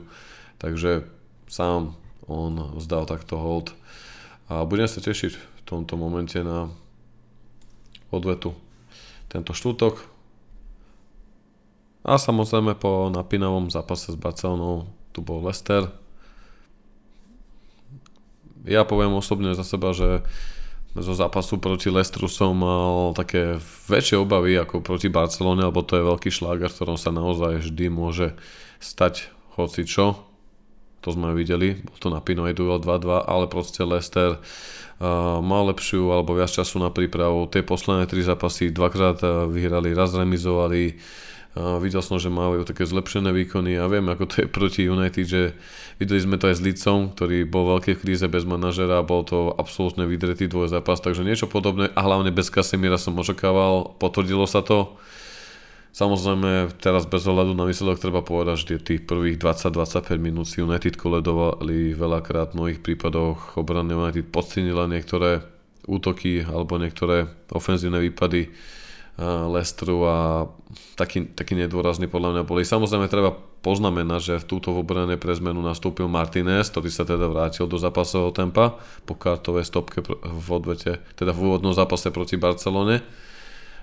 takže 0.64 1.04
sám 1.52 2.00
on 2.24 2.80
zdal 2.80 3.04
takto 3.04 3.36
hold. 3.36 3.76
A 4.48 4.64
budem 4.64 4.88
sa 4.88 5.04
tešiť 5.04 5.34
v 5.36 5.62
tomto 5.68 6.00
momente 6.00 6.40
na 6.40 6.72
odvetu 8.16 8.56
tento 9.28 9.52
štútok 9.52 10.14
a 12.04 12.20
samozrejme 12.20 12.76
po 12.76 13.08
napínavom 13.08 13.72
zápase 13.72 14.12
s 14.12 14.20
Barcelonou 14.20 14.92
tu 15.16 15.24
bol 15.24 15.40
Lester, 15.40 15.88
ja 18.64 18.88
poviem 18.88 19.14
osobne 19.16 19.52
za 19.56 19.64
seba, 19.68 19.92
že 19.92 20.24
zo 20.94 21.14
zápasu 21.18 21.58
proti 21.58 21.90
Lestru 21.90 22.30
som 22.30 22.54
mal 22.54 23.18
také 23.18 23.58
väčšie 23.90 24.22
obavy 24.22 24.54
ako 24.62 24.86
proti 24.86 25.10
Barcelone, 25.10 25.66
lebo 25.66 25.82
to 25.82 25.98
je 25.98 26.06
veľký 26.06 26.30
šláger, 26.30 26.70
v 26.70 26.78
ktorom 26.78 26.98
sa 27.02 27.10
naozaj 27.10 27.66
vždy 27.66 27.86
môže 27.90 28.38
stať 28.78 29.34
hoci 29.58 29.90
čo. 29.90 30.22
To 31.04 31.10
sme 31.12 31.36
videli, 31.36 31.82
bol 31.84 31.98
to 32.00 32.08
na 32.14 32.24
Pinoy 32.24 32.56
duel 32.56 32.80
2-2, 32.80 33.28
ale 33.28 33.46
proste 33.52 33.84
Lester 33.84 34.40
uh, 34.40 35.42
mal 35.44 35.68
lepšiu 35.74 36.14
alebo 36.14 36.38
viac 36.38 36.54
času 36.54 36.80
na 36.80 36.94
prípravu. 36.94 37.50
Tie 37.50 37.66
posledné 37.66 38.08
tri 38.08 38.24
zápasy 38.24 38.72
dvakrát 38.72 39.20
uh, 39.20 39.50
vyhrali, 39.50 39.92
raz 39.92 40.16
remizovali, 40.16 40.96
a 41.54 41.78
videl 41.78 42.02
som, 42.02 42.18
že 42.18 42.34
majú 42.34 42.66
také 42.66 42.82
zlepšené 42.82 43.30
výkony 43.30 43.78
a 43.78 43.86
viem, 43.86 44.02
ako 44.10 44.26
to 44.26 44.36
je 44.42 44.48
proti 44.50 44.90
United, 44.90 45.22
že 45.22 45.54
videli 46.02 46.18
sme 46.18 46.42
to 46.42 46.50
aj 46.50 46.58
s 46.58 46.66
Licom, 46.66 47.14
ktorý 47.14 47.46
bol 47.46 47.70
v 47.70 47.72
veľkej 47.78 47.96
kríze 48.02 48.26
bez 48.26 48.42
manažera 48.42 49.06
bol 49.06 49.22
to 49.22 49.54
absolútne 49.54 50.10
vydretý 50.10 50.50
dvoj 50.50 50.74
zápas, 50.74 50.98
takže 50.98 51.22
niečo 51.22 51.46
podobné 51.46 51.94
a 51.94 52.02
hlavne 52.02 52.34
bez 52.34 52.50
Kasemira 52.50 52.98
som 52.98 53.14
očakával, 53.14 53.94
potvrdilo 54.02 54.50
sa 54.50 54.66
to. 54.66 54.98
Samozrejme, 55.94 56.74
teraz 56.82 57.06
bez 57.06 57.22
ohľadu 57.30 57.54
na 57.54 57.70
výsledok 57.70 58.02
treba 58.02 58.26
povedať, 58.26 58.66
že 58.66 58.82
tých 58.82 59.06
prvých 59.06 59.38
20-25 59.38 60.10
minút 60.18 60.50
si 60.50 60.58
United 60.58 60.98
koledovali 60.98 61.94
veľakrát 61.94 62.58
v 62.58 62.58
mnohých 62.58 62.82
prípadoch 62.82 63.62
obrany 63.62 63.94
United 63.94 64.26
podcenila 64.34 64.90
niektoré 64.90 65.46
útoky 65.86 66.42
alebo 66.42 66.82
niektoré 66.82 67.30
ofenzívne 67.54 68.02
výpady 68.02 68.50
Lestru 69.22 70.10
a 70.10 70.50
taký, 70.98 71.30
taký 71.38 71.54
nedôrazný 71.54 72.10
podľa 72.10 72.34
mňa 72.34 72.44
boli. 72.50 72.66
Samozrejme 72.66 73.06
treba 73.06 73.30
poznamenať, 73.62 74.22
že 74.22 74.42
v 74.42 74.50
túto 74.50 74.74
obrane 74.74 75.22
pre 75.22 75.38
zmenu 75.38 75.62
nastúpil 75.62 76.10
Martinez, 76.10 76.74
ktorý 76.74 76.90
sa 76.90 77.06
teda 77.06 77.30
vrátil 77.30 77.70
do 77.70 77.78
zápasového 77.78 78.34
tempa 78.34 78.82
po 79.06 79.14
kartovej 79.14 79.70
stopke 79.70 80.02
v 80.06 80.48
odvete, 80.50 80.98
teda 81.14 81.30
v 81.30 81.40
úvodnom 81.46 81.78
zápase 81.78 82.10
proti 82.10 82.42
Barcelone 82.42 83.06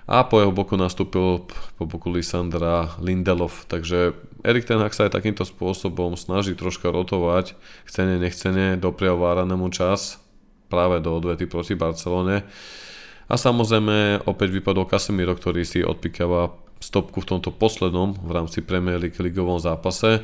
a 0.09 0.27
po 0.27 0.43
jeho 0.43 0.51
boku 0.51 0.75
nastúpil 0.75 1.47
po 1.79 1.83
boku 1.87 2.11
Lisandra 2.11 2.99
Lindelov. 2.99 3.69
Takže 3.71 4.17
Erik 4.43 4.67
Ten 4.67 4.83
sa 4.91 5.07
aj 5.07 5.15
takýmto 5.15 5.47
spôsobom 5.47 6.19
snaží 6.19 6.57
troška 6.57 6.91
rotovať, 6.91 7.55
chcene, 7.87 8.19
nechcene, 8.19 8.75
doprial 8.75 9.15
Váranemu 9.15 9.71
čas 9.71 10.19
práve 10.67 10.99
do 10.99 11.15
odvety 11.15 11.47
proti 11.47 11.79
Barcelone. 11.79 12.43
A 13.31 13.39
samozrejme 13.39 14.27
opäť 14.27 14.51
vypadol 14.51 14.91
Casemiro, 14.91 15.31
ktorý 15.31 15.63
si 15.63 15.79
odpikáva 15.79 16.51
stopku 16.83 17.23
v 17.23 17.29
tomto 17.31 17.55
poslednom 17.55 18.19
v 18.19 18.31
rámci 18.35 18.59
Premier 18.59 18.99
League 18.99 19.15
ligovom 19.15 19.55
zápase. 19.55 20.19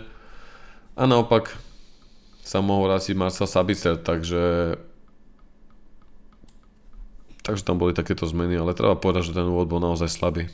A 0.99 1.07
naopak 1.07 1.55
sa 2.43 2.59
mohol 2.59 2.91
vrátiť 2.91 3.15
Marcel 3.15 3.47
Sabicer, 3.47 3.95
takže 3.95 4.75
takže 7.47 7.63
tam 7.63 7.79
boli 7.79 7.95
takéto 7.95 8.27
zmeny, 8.27 8.59
ale 8.59 8.75
treba 8.75 8.99
povedať, 8.99 9.31
že 9.31 9.39
ten 9.39 9.47
úvod 9.47 9.71
bol 9.71 9.79
naozaj 9.79 10.11
slabý. 10.11 10.51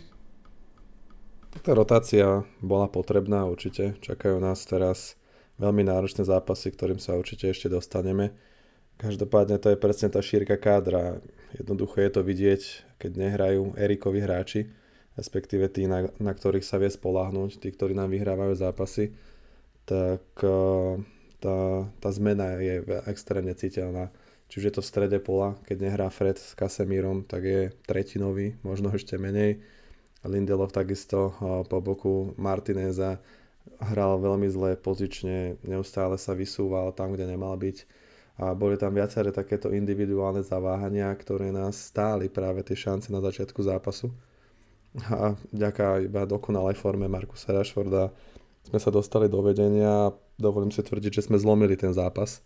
Tá 1.57 1.74
rotácia 1.74 2.45
bola 2.62 2.86
potrebná 2.86 3.50
určite. 3.50 3.98
Čakajú 4.05 4.38
nás 4.38 4.62
teraz 4.69 5.17
veľmi 5.57 5.89
náročné 5.89 6.22
zápasy, 6.22 6.69
ktorým 6.69 7.01
sa 7.01 7.17
určite 7.17 7.50
ešte 7.50 7.65
dostaneme. 7.65 8.38
Každopádne 9.03 9.60
to 9.60 9.67
je 9.67 9.75
presne 9.75 10.07
tá 10.07 10.24
šírka 10.24 10.55
kádra. 10.55 11.19
Jednoducho 11.51 12.00
je 12.00 12.07
to 12.07 12.24
vidieť, 12.24 12.62
keď 13.03 13.12
nehrajú 13.19 13.75
Erikovi 13.75 14.24
hráči, 14.24 14.72
respektíve 15.19 15.67
tí, 15.67 15.91
na, 15.91 16.07
na 16.24 16.31
ktorých 16.31 16.63
sa 16.63 16.79
vie 16.79 16.88
spolahnúť, 16.88 17.60
tí, 17.60 17.67
ktorí 17.67 17.91
nám 17.91 18.15
vyhrávajú 18.15 18.55
zápasy, 18.55 19.12
tak 19.83 20.24
uh, 20.39 20.95
tá, 21.43 21.83
tá 22.00 22.10
zmena 22.15 22.55
je 22.63 22.79
extrémne 23.12 23.51
citeľná. 23.51 24.07
Či 24.48 24.63
už 24.63 24.65
je 24.72 24.74
to 24.79 24.83
v 24.86 24.91
strede 24.95 25.19
pola, 25.19 25.60
keď 25.67 25.77
nehrá 25.83 26.07
Fred 26.07 26.39
s 26.39 26.55
Kasemírom, 26.55 27.27
tak 27.27 27.43
je 27.43 27.62
tretinový, 27.83 28.55
možno 28.63 28.88
ešte 28.95 29.19
menej. 29.19 29.60
Lindelov 30.24 30.72
takisto 30.72 31.36
uh, 31.36 31.67
po 31.67 31.83
boku 31.83 32.31
Martineza 32.39 33.19
hral 33.83 34.15
veľmi 34.15 34.48
zle 34.48 34.79
pozične, 34.79 35.60
neustále 35.67 36.15
sa 36.15 36.31
vysúval 36.31 36.95
tam, 36.95 37.12
kde 37.12 37.36
nemal 37.36 37.60
byť 37.60 38.00
a 38.33 38.57
boli 38.57 38.81
tam 38.81 38.97
viaceré 38.97 39.29
takéto 39.29 39.69
individuálne 39.69 40.41
zaváhania, 40.41 41.13
ktoré 41.13 41.53
nás 41.53 41.77
stáli 41.77 42.33
práve 42.33 42.65
tie 42.65 42.73
šance 42.73 43.13
na 43.13 43.21
začiatku 43.21 43.61
zápasu. 43.61 44.09
A 45.09 45.37
vďaka 45.53 46.05
iba 46.05 46.25
dokonalej 46.25 46.77
forme 46.77 47.05
Markusa 47.05 47.53
Rashforda 47.53 48.13
sme 48.63 48.79
sa 48.81 48.89
dostali 48.89 49.29
do 49.29 49.41
vedenia 49.41 50.09
a 50.09 50.13
dovolím 50.37 50.73
si 50.73 50.81
tvrdiť, 50.81 51.21
že 51.21 51.25
sme 51.29 51.37
zlomili 51.37 51.77
ten 51.77 51.93
zápas 51.93 52.41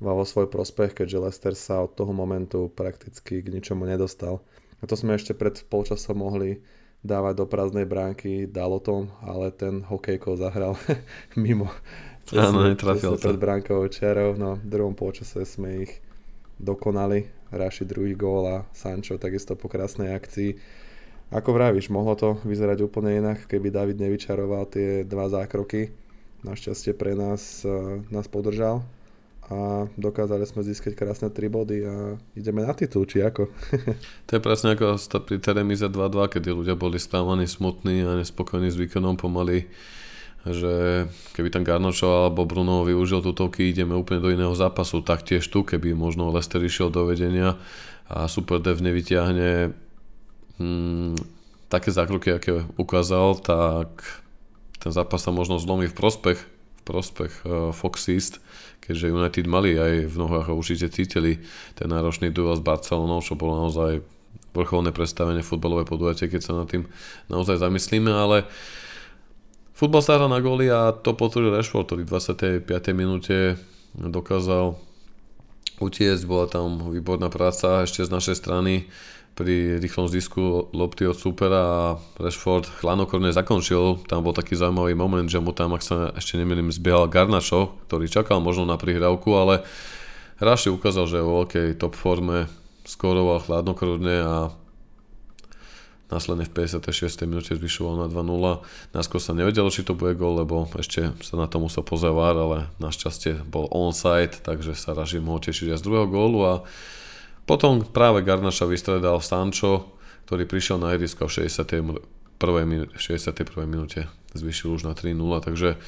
vo 0.00 0.24
svoj 0.24 0.48
prospech, 0.48 0.96
keďže 0.96 1.20
Leicester 1.20 1.54
sa 1.56 1.84
od 1.84 1.92
toho 1.92 2.10
momentu 2.10 2.72
prakticky 2.72 3.44
k 3.44 3.52
ničomu 3.52 3.84
nedostal. 3.84 4.40
A 4.80 4.88
to 4.88 4.96
sme 4.96 5.12
ešte 5.16 5.36
pred 5.36 5.60
polčasom 5.68 6.24
mohli 6.24 6.64
dávať 7.04 7.34
do 7.36 7.46
prázdnej 7.48 7.84
bránky 7.84 8.48
Dalotom, 8.48 9.12
ale 9.20 9.52
ten 9.52 9.84
hokejko 9.84 10.40
zahral 10.40 10.76
mimo 11.36 11.68
Áno, 12.34 12.62
netrafil 12.62 13.18
sa. 13.18 13.30
Pred 13.30 13.40
bránkovou 13.42 13.86
čiarou, 13.90 14.38
no 14.38 14.58
v 14.58 14.66
druhom 14.66 14.94
polčase 14.94 15.42
sme 15.42 15.88
ich 15.88 15.92
dokonali. 16.60 17.26
Raši 17.50 17.82
druhý 17.82 18.14
gól 18.14 18.46
a 18.46 18.56
Sancho 18.70 19.18
takisto 19.18 19.58
po 19.58 19.66
krásnej 19.66 20.14
akcii. 20.14 20.54
Ako 21.34 21.54
vravíš, 21.54 21.90
mohlo 21.90 22.14
to 22.14 22.38
vyzerať 22.42 22.86
úplne 22.86 23.18
inak, 23.18 23.46
keby 23.46 23.70
David 23.70 23.98
nevyčaroval 24.02 24.66
tie 24.70 25.02
dva 25.06 25.30
zákroky. 25.30 25.90
Našťastie 26.46 26.94
pre 26.94 27.18
nás, 27.18 27.66
uh, 27.66 28.02
nás 28.10 28.26
podržal 28.26 28.82
a 29.50 29.90
dokázali 29.98 30.46
sme 30.46 30.62
získať 30.62 30.94
krásne 30.94 31.26
3 31.26 31.50
body 31.50 31.78
a 31.82 32.14
ideme 32.38 32.62
na 32.62 32.70
titul, 32.70 33.02
či 33.02 33.18
ako? 33.18 33.50
to 34.30 34.30
je 34.38 34.40
presne 34.40 34.78
ako 34.78 34.94
pri 35.26 35.42
Teremize 35.42 35.90
2-2, 35.90 36.34
kedy 36.38 36.54
ľudia 36.54 36.78
boli 36.78 37.02
spávaní 37.02 37.50
smutní 37.50 38.06
a 38.06 38.14
nespokojní 38.14 38.70
s 38.70 38.78
výkonom 38.78 39.18
pomaly 39.18 39.66
že 40.48 41.04
keby 41.36 41.52
tam 41.52 41.68
Garnočo 41.68 42.08
alebo 42.08 42.48
Bruno 42.48 42.80
využil 42.88 43.20
tutovky, 43.20 43.68
ideme 43.68 43.92
úplne 43.92 44.24
do 44.24 44.32
iného 44.32 44.56
zápasu. 44.56 45.04
Taktiež 45.04 45.44
tu, 45.52 45.60
keby 45.60 45.92
možno 45.92 46.32
Lester 46.32 46.64
išiel 46.64 46.88
do 46.88 47.04
vedenia 47.04 47.60
a 48.08 48.24
Super 48.24 48.56
Dev 48.64 48.80
nevyťahne 48.80 49.76
hmm, 50.56 51.14
také 51.68 51.92
zákroky, 51.92 52.32
aké 52.32 52.64
ukázal, 52.80 53.36
tak 53.44 54.00
ten 54.80 54.90
zápas 54.90 55.20
sa 55.20 55.30
možno 55.30 55.60
zlomí 55.60 55.92
v 55.92 55.94
prospech, 55.94 56.38
v 56.40 56.82
prospech 56.88 57.32
uh, 57.44 57.70
Fox 57.76 58.08
East, 58.08 58.40
keďže 58.80 59.12
United 59.12 59.44
mali 59.44 59.76
aj 59.76 60.08
v 60.08 60.14
nohách 60.16 60.48
a 60.48 60.56
určite 60.56 60.88
cítili 60.88 61.44
ten 61.76 61.92
náročný 61.92 62.32
duel 62.32 62.56
s 62.56 62.64
Barcelonou, 62.64 63.20
čo 63.20 63.36
bolo 63.36 63.60
naozaj 63.60 64.00
vrcholné 64.56 64.90
predstavenie 64.90 65.44
futbalové 65.44 65.84
podujatie, 65.84 66.32
keď 66.32 66.40
sa 66.42 66.56
nad 66.56 66.66
tým 66.66 66.88
naozaj 67.30 67.60
zamyslíme, 67.60 68.10
ale 68.10 68.42
uh, 68.42 68.80
Futbal 69.80 70.04
sa 70.04 70.20
hrá 70.20 70.28
na 70.28 70.44
góly 70.44 70.68
a 70.68 70.92
to 70.92 71.16
potvrdil 71.16 71.56
Rashford, 71.56 71.88
ktorý 71.88 72.04
v 72.04 72.12
25. 72.68 72.68
minúte 72.92 73.56
dokázal 73.96 74.76
utiecť, 75.80 76.22
bola 76.28 76.44
tam 76.44 76.92
výborná 76.92 77.32
práca 77.32 77.88
ešte 77.88 78.04
z 78.04 78.12
našej 78.12 78.36
strany 78.36 78.92
pri 79.32 79.80
rýchlom 79.80 80.04
zisku 80.04 80.68
lopty 80.76 81.08
od 81.08 81.16
supera 81.16 81.64
a 81.64 81.84
Rashford 82.20 82.68
chladnokrvne 82.84 83.32
zakončil. 83.32 84.04
Tam 84.04 84.20
bol 84.20 84.36
taký 84.36 84.52
zaujímavý 84.52 84.92
moment, 84.92 85.24
že 85.24 85.40
mu 85.40 85.56
tam, 85.56 85.72
ak 85.72 85.80
sa 85.80 86.12
ešte 86.12 86.36
nemýlim, 86.36 86.68
zbiehal 86.68 87.08
Garnačo, 87.08 87.80
ktorý 87.88 88.04
čakal 88.04 88.44
možno 88.44 88.68
na 88.68 88.76
prihrávku, 88.76 89.32
ale 89.32 89.64
Raši 90.44 90.68
ukázal, 90.68 91.08
že 91.08 91.16
je 91.16 91.24
vo 91.24 91.40
veľkej 91.40 91.80
top 91.80 91.96
forme 91.96 92.52
skoroval 92.84 93.40
chladnokrvne 93.48 94.16
a 94.28 94.52
Následne 96.10 96.42
v 96.42 96.66
56. 96.66 97.22
minúte 97.30 97.54
zvyšoval 97.54 98.02
na 98.02 98.06
2-0. 98.10 98.66
Náskôr 98.90 99.22
sa 99.22 99.30
nevedelo, 99.30 99.70
či 99.70 99.86
to 99.86 99.94
bude 99.94 100.18
gol, 100.18 100.42
lebo 100.42 100.66
ešte 100.74 101.14
sa 101.22 101.38
na 101.38 101.46
to 101.46 101.62
musel 101.62 101.86
pozrieť 101.86 102.34
ale 102.34 102.58
našťastie 102.82 103.46
bol 103.46 103.70
onside, 103.70 104.42
takže 104.42 104.74
sa 104.74 104.90
Raži 104.90 105.22
mohol 105.22 105.38
tešiť 105.38 105.70
aj 105.70 105.78
z 105.78 105.84
druhého 105.86 106.10
gólu 106.10 106.40
a 106.42 106.54
potom 107.46 107.86
práve 107.86 108.26
Garnaša 108.26 108.66
vystredal 108.66 109.22
Sancho, 109.22 109.94
ktorý 110.26 110.46
prišiel 110.50 110.82
na 110.82 110.98
ihrisko 110.98 111.30
v 111.30 111.46
61. 111.46 112.02
61. 112.40 113.70
minúte, 113.70 114.10
zvyšil 114.34 114.78
už 114.78 114.88
na 114.88 114.96
3-0, 114.96 115.14
takže 115.46 115.78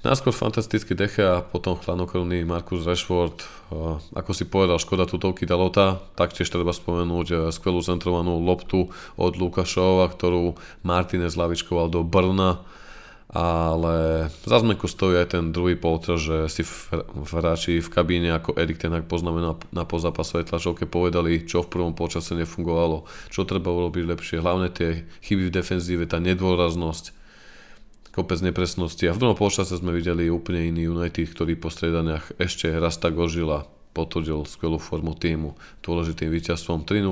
Náskôr 0.00 0.32
fantastický 0.32 0.96
Deche 0.96 1.20
a 1.20 1.44
potom 1.44 1.76
chladnokrvný 1.76 2.48
Markus 2.48 2.88
Rashford. 2.88 3.44
Ako 4.16 4.32
si 4.32 4.48
povedal, 4.48 4.80
škoda 4.80 5.04
tutovky 5.04 5.44
Dalota. 5.44 6.00
Taktiež 6.16 6.48
treba 6.48 6.72
spomenúť 6.72 7.26
e, 7.28 7.36
skvelú 7.52 7.84
centrovanú 7.84 8.40
loptu 8.40 8.88
od 9.20 9.32
Lukašova, 9.36 10.08
ktorú 10.08 10.56
Martinez 10.88 11.36
lavičkoval 11.36 11.92
do 11.92 12.00
Brna 12.00 12.64
ale 13.30 14.26
za 14.42 14.58
zmenku 14.58 14.90
stojí 14.90 15.14
aj 15.14 15.38
ten 15.38 15.54
druhý 15.54 15.78
polter, 15.78 16.18
že 16.18 16.50
si 16.50 16.66
hráči 17.30 17.78
v 17.78 17.86
kabíne 17.86 18.34
ako 18.34 18.58
Erik 18.58 18.82
ten 18.82 18.90
poznamenal 19.06 19.54
na 19.70 19.86
pozápasovej 19.86 20.50
tlačovke 20.50 20.90
povedali, 20.90 21.46
čo 21.46 21.62
v 21.62 21.70
prvom 21.70 21.94
polčase 21.94 22.34
nefungovalo, 22.34 23.06
čo 23.30 23.46
treba 23.46 23.70
urobiť 23.70 24.02
lepšie, 24.02 24.42
hlavne 24.42 24.74
tie 24.74 25.06
chyby 25.22 25.46
v 25.46 25.54
defenzíve, 25.54 26.10
tá 26.10 26.18
nedôraznosť, 26.18 27.14
kopec 28.10 28.42
nepresnosti 28.42 29.06
a 29.06 29.14
v 29.14 29.20
druhom 29.22 29.38
polčase 29.38 29.78
sme 29.78 29.94
videli 29.94 30.26
úplne 30.26 30.70
iný 30.70 30.90
United, 30.90 31.30
ktorý 31.30 31.54
po 31.54 31.70
stredaniach 31.70 32.34
ešte 32.42 32.70
raz 32.74 32.98
tak 32.98 33.14
ožila. 33.14 33.66
potvrdil 33.90 34.46
skvelú 34.46 34.78
formu 34.78 35.18
týmu 35.18 35.58
dôležitým 35.82 36.30
víťazstvom 36.30 36.86
3-0 36.86 37.10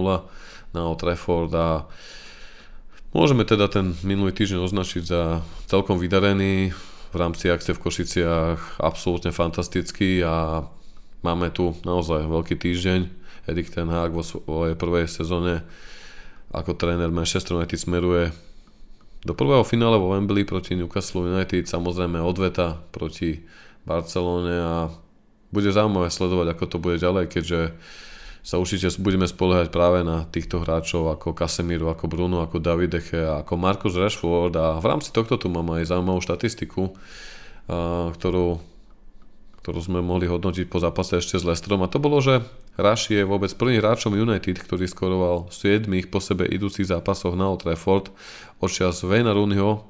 na 0.75 0.81
Old 0.87 1.03
Trafford 1.03 1.51
a 1.55 1.91
môžeme 3.11 3.43
teda 3.43 3.67
ten 3.67 3.99
minulý 4.07 4.31
týždeň 4.31 4.63
označiť 4.63 5.03
za 5.03 5.43
celkom 5.67 5.99
vydarený 5.99 6.71
v 7.09 7.17
rámci 7.17 7.51
akcie 7.51 7.75
v 7.75 7.83
Košiciach 7.83 8.79
absolútne 8.79 9.35
fantastický 9.35 10.23
a 10.23 10.63
máme 11.27 11.51
tu 11.51 11.75
naozaj 11.83 12.31
veľký 12.31 12.55
týždeň. 12.55 13.01
Erik 13.49 13.73
Ten 13.73 13.89
Hag 13.89 14.13
vo 14.13 14.21
svojej 14.23 14.77
prvej 14.77 15.09
sezóne 15.09 15.65
ako 16.53 16.77
tréner 16.77 17.09
Manchester 17.09 17.57
United 17.57 17.81
smeruje 17.81 18.31
do 19.25 19.33
prvého 19.35 19.67
finále 19.67 19.99
vo 19.99 20.15
Wembley 20.15 20.47
proti 20.47 20.79
Newcastle 20.79 21.27
United, 21.27 21.67
samozrejme 21.67 22.23
odveta 22.23 22.79
proti 22.95 23.43
Barcelone 23.83 24.55
a 24.55 24.75
bude 25.49 25.73
zaujímavé 25.73 26.13
sledovať, 26.13 26.47
ako 26.53 26.65
to 26.69 26.77
bude 26.79 26.97
ďalej, 27.01 27.25
keďže 27.33 27.61
sa 28.45 28.57
určite 28.57 28.89
budeme 29.03 29.29
spoliehať 29.29 29.69
práve 29.69 30.01
na 30.07 30.25
týchto 30.25 30.63
hráčov 30.65 31.13
ako 31.13 31.37
Casemiro, 31.37 31.93
ako 31.93 32.09
Bruno, 32.09 32.41
ako 32.41 32.63
David 32.63 32.97
Deche, 32.97 33.21
ako 33.21 33.61
Marcus 33.61 33.93
Rashford. 33.99 34.55
A 34.57 34.81
v 34.81 34.87
rámci 34.89 35.13
tohto 35.13 35.37
tu 35.37 35.53
mám 35.53 35.69
aj 35.77 35.91
zaujímavú 35.93 36.23
štatistiku, 36.23 36.97
ktorú, 38.15 38.49
ktorú 39.61 39.79
sme 39.85 40.01
mohli 40.01 40.31
hodnotiť 40.31 40.65
po 40.71 40.81
zápase 40.81 41.21
ešte 41.21 41.37
s 41.37 41.45
Lestrom 41.45 41.85
a 41.85 41.93
to 41.93 42.01
bolo, 42.01 42.25
že 42.25 42.41
Raš 42.79 43.11
je 43.11 43.27
vôbec 43.27 43.51
prvým 43.59 43.83
hráčom 43.83 44.15
United, 44.15 44.55
ktorý 44.63 44.87
skoroval 44.87 45.51
7 45.51 45.91
po 46.07 46.23
sebe 46.23 46.47
idúcich 46.47 46.87
zápasoch 46.87 47.35
na 47.35 47.51
Old 47.51 47.67
Trafford 47.67 48.15
od 48.63 48.71
čas 48.71 49.03
Wayne 49.03 49.35
Rooneyho 49.35 49.83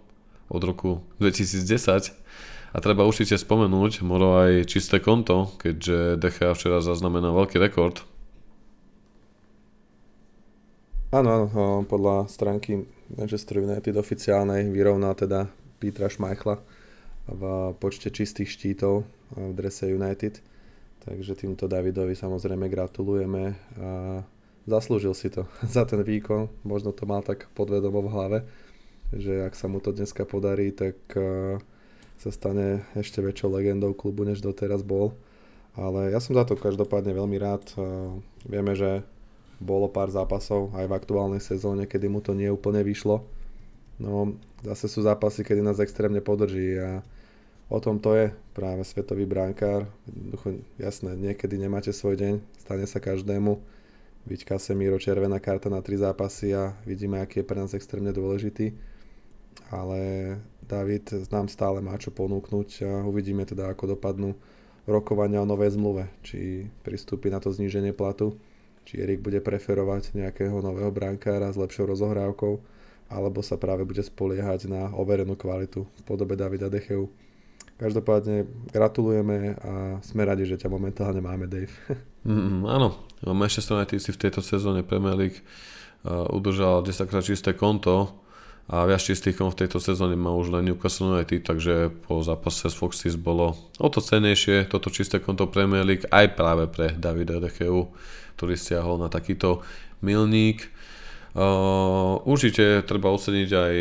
od 0.49 0.63
roku 0.65 1.05
2010 1.21 2.17
a 2.73 2.77
treba 2.81 3.05
určite 3.05 3.37
spomenúť, 3.37 4.01
moro 4.01 4.41
aj 4.41 4.73
čisté 4.73 5.05
konto, 5.05 5.53
keďže 5.61 6.17
DCH 6.17 6.57
včera 6.57 6.81
zaznamenal 6.81 7.37
veľký 7.37 7.61
rekord 7.61 8.09
Áno, 11.09 11.49
áno, 11.49 11.89
podľa 11.89 12.29
stránky 12.29 12.85
Manchester 13.13 13.65
United 13.65 13.97
oficiálnej 13.97 14.69
vyrovnal 14.69 15.17
teda 15.17 15.49
Petra 15.81 16.13
Schmeichla 16.13 16.61
v 17.29 17.73
počte 17.81 18.13
čistých 18.13 18.53
štítov 18.53 19.09
v 19.33 19.53
drese 19.57 19.89
United. 19.89 20.41
Takže 21.09 21.33
týmto 21.41 21.65
Davidovi 21.65 22.13
samozrejme 22.13 22.69
gratulujeme 22.69 23.57
a 23.81 24.21
zaslúžil 24.69 25.17
si 25.17 25.33
to 25.33 25.49
za 25.65 25.89
ten 25.89 26.05
výkon. 26.05 26.53
Možno 26.69 26.93
to 26.93 27.09
mal 27.09 27.25
tak 27.25 27.49
podvedomo 27.57 28.05
v 28.05 28.13
hlave, 28.13 28.39
že 29.17 29.41
ak 29.41 29.57
sa 29.57 29.73
mu 29.73 29.81
to 29.81 29.97
dneska 29.97 30.29
podarí, 30.29 30.69
tak 30.69 31.01
sa 32.21 32.29
stane 32.29 32.85
ešte 32.93 33.25
väčšou 33.25 33.49
legendou 33.57 33.97
klubu, 33.97 34.29
než 34.29 34.45
doteraz 34.45 34.85
bol. 34.85 35.17
Ale 35.73 36.13
ja 36.13 36.21
som 36.21 36.37
za 36.37 36.45
to 36.45 36.61
každopádne 36.61 37.17
veľmi 37.17 37.39
rád. 37.41 37.65
Vieme, 38.45 38.77
že 38.77 39.01
bolo 39.63 39.89
pár 39.89 40.13
zápasov 40.13 40.77
aj 40.77 40.87
v 40.91 40.97
aktuálnej 40.99 41.41
sezóne, 41.41 41.89
kedy 41.89 42.07
mu 42.11 42.21
to 42.21 42.37
nie 42.37 42.53
úplne 42.53 42.85
vyšlo. 42.85 43.25
No 43.97 44.37
zase 44.61 44.93
sú 44.93 45.01
zápasy, 45.03 45.41
kedy 45.41 45.65
nás 45.65 45.81
extrémne 45.81 46.21
podrží 46.21 46.77
a 46.77 47.01
o 47.69 47.79
tom 47.81 48.01
to 48.01 48.17
je 48.17 48.27
práve 48.53 48.85
svetový 48.85 49.25
bránkár. 49.25 49.89
Jasné, 50.81 51.15
niekedy 51.17 51.61
nemáte 51.61 51.93
svoj 51.93 52.17
deň, 52.17 52.35
stane 52.61 52.85
sa 52.89 53.01
každému. 53.01 53.61
Byť 54.29 54.41
Casemiro 54.45 55.01
červená 55.01 55.41
karta 55.41 55.73
na 55.73 55.81
tri 55.81 55.97
zápasy 55.97 56.53
a 56.53 56.77
vidíme, 56.85 57.17
aký 57.21 57.41
je 57.41 57.49
pre 57.49 57.57
nás 57.57 57.73
extrémne 57.73 58.13
dôležitý. 58.13 58.77
Ale 59.73 60.01
David 60.65 61.29
nám 61.33 61.49
stále 61.49 61.81
má 61.81 61.97
čo 61.97 62.13
ponúknuť 62.13 62.69
a 62.85 62.93
uvidíme 63.09 63.45
teda, 63.49 63.73
ako 63.73 63.97
dopadnú 63.97 64.37
rokovania 64.85 65.41
o 65.41 65.49
novej 65.49 65.77
zmluve. 65.81 66.09
Či 66.25 66.69
pristúpi 66.85 67.33
na 67.33 67.41
to 67.41 67.49
zníženie 67.49 67.97
platu 67.97 68.37
či 68.89 69.05
Erik 69.05 69.21
bude 69.21 69.45
preferovať 69.45 70.17
nejakého 70.17 70.65
nového 70.65 70.89
brankára 70.89 71.53
s 71.53 71.61
lepšou 71.61 71.93
rozohrávkou, 71.93 72.57
alebo 73.13 73.45
sa 73.45 73.61
práve 73.61 73.85
bude 73.85 74.01
spoliehať 74.01 74.65
na 74.65 74.89
overenú 74.97 75.37
kvalitu 75.37 75.85
v 75.85 76.03
podobe 76.09 76.41
Davida 76.41 76.73
Decheu. 76.73 77.13
Každopádne 77.79 78.45
gratulujeme 78.75 79.55
a 79.63 80.03
sme 80.03 80.27
radi, 80.27 80.43
že 80.45 80.59
ťa 80.59 80.69
momentálne 80.69 81.23
máme, 81.23 81.47
Dave. 81.47 81.73
Mm, 82.29 82.67
áno, 82.67 83.09
Manchester 83.25 83.79
United 83.79 84.05
si 84.05 84.11
v 84.13 84.21
tejto 84.21 84.45
sezóne 84.45 84.85
Premier 84.85 85.17
League 85.17 85.39
uh, 86.05 86.29
udržal 86.29 86.85
10 86.85 87.09
krát 87.09 87.25
čisté 87.25 87.57
konto 87.57 88.11
a 88.69 88.85
viac 88.85 89.01
čistých 89.01 89.39
kont 89.39 89.57
v 89.57 89.65
tejto 89.65 89.81
sezóne 89.81 90.13
má 90.13 90.35
už 90.35 90.53
len 90.53 90.67
Newcastle 90.69 91.15
United, 91.15 91.47
takže 91.47 91.89
po 92.05 92.21
zápase 92.21 92.69
s 92.69 92.77
Foxes 92.77 93.17
bolo 93.17 93.57
o 93.81 93.89
to 93.89 94.05
cenejšie 94.05 94.69
toto 94.69 94.93
čisté 94.93 95.25
konto 95.25 95.49
Premier 95.49 95.89
League 95.89 96.05
aj 96.11 96.37
práve 96.37 96.69
pre 96.69 96.93
Davida 96.93 97.41
Decheu 97.41 97.89
ktorý 98.39 98.55
stiahol 98.55 99.03
na 99.03 99.11
takýto 99.11 99.67
milník. 99.99 100.71
Uh, 101.35 102.23
určite 102.23 102.87
treba 102.87 103.11
oceniť 103.11 103.51
aj 103.51 103.75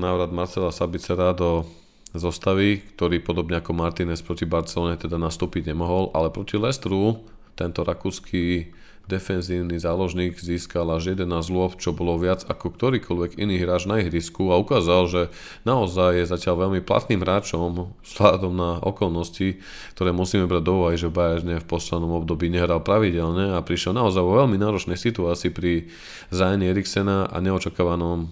návrat 0.00 0.32
Marcela 0.32 0.72
Sabicera 0.72 1.36
do 1.36 1.68
zostavy, 2.14 2.82
ktorý 2.96 3.22
podobne 3.22 3.62
ako 3.62 3.70
Martinez 3.76 4.24
proti 4.24 4.48
Barcelone 4.48 4.98
teda 4.98 5.14
nastúpiť 5.20 5.70
nemohol, 5.70 6.10
ale 6.10 6.34
proti 6.34 6.58
Lestru 6.58 7.22
tento 7.54 7.86
rakúsky 7.86 8.72
defenzívny 9.10 9.74
záložník 9.82 10.38
získal 10.38 10.86
až 10.94 11.18
11 11.18 11.26
lôb, 11.50 11.74
čo 11.82 11.90
bolo 11.90 12.14
viac 12.14 12.46
ako 12.46 12.70
ktorýkoľvek 12.70 13.42
iný 13.42 13.58
hráč 13.58 13.90
na 13.90 13.98
ihrisku 13.98 14.54
a 14.54 14.60
ukázal, 14.62 15.10
že 15.10 15.22
naozaj 15.66 16.22
je 16.22 16.30
zatiaľ 16.30 16.70
veľmi 16.70 16.80
platným 16.86 17.26
hráčom 17.26 17.90
vzhľadom 18.06 18.54
na 18.54 18.78
okolnosti, 18.78 19.58
ktoré 19.98 20.14
musíme 20.14 20.46
brať 20.46 20.62
do 20.62 20.72
úvahy, 20.78 20.94
že 20.94 21.10
Bayern 21.10 21.58
v 21.58 21.66
poslednom 21.66 22.22
období 22.22 22.46
nehral 22.46 22.78
pravidelne 22.86 23.58
a 23.58 23.64
prišiel 23.66 23.98
naozaj 23.98 24.22
vo 24.22 24.38
veľmi 24.46 24.54
náročnej 24.54 24.94
situácii 24.94 25.50
pri 25.50 25.90
zájení 26.30 26.70
Eriksena 26.70 27.26
a 27.26 27.36
neočakávanom 27.42 28.30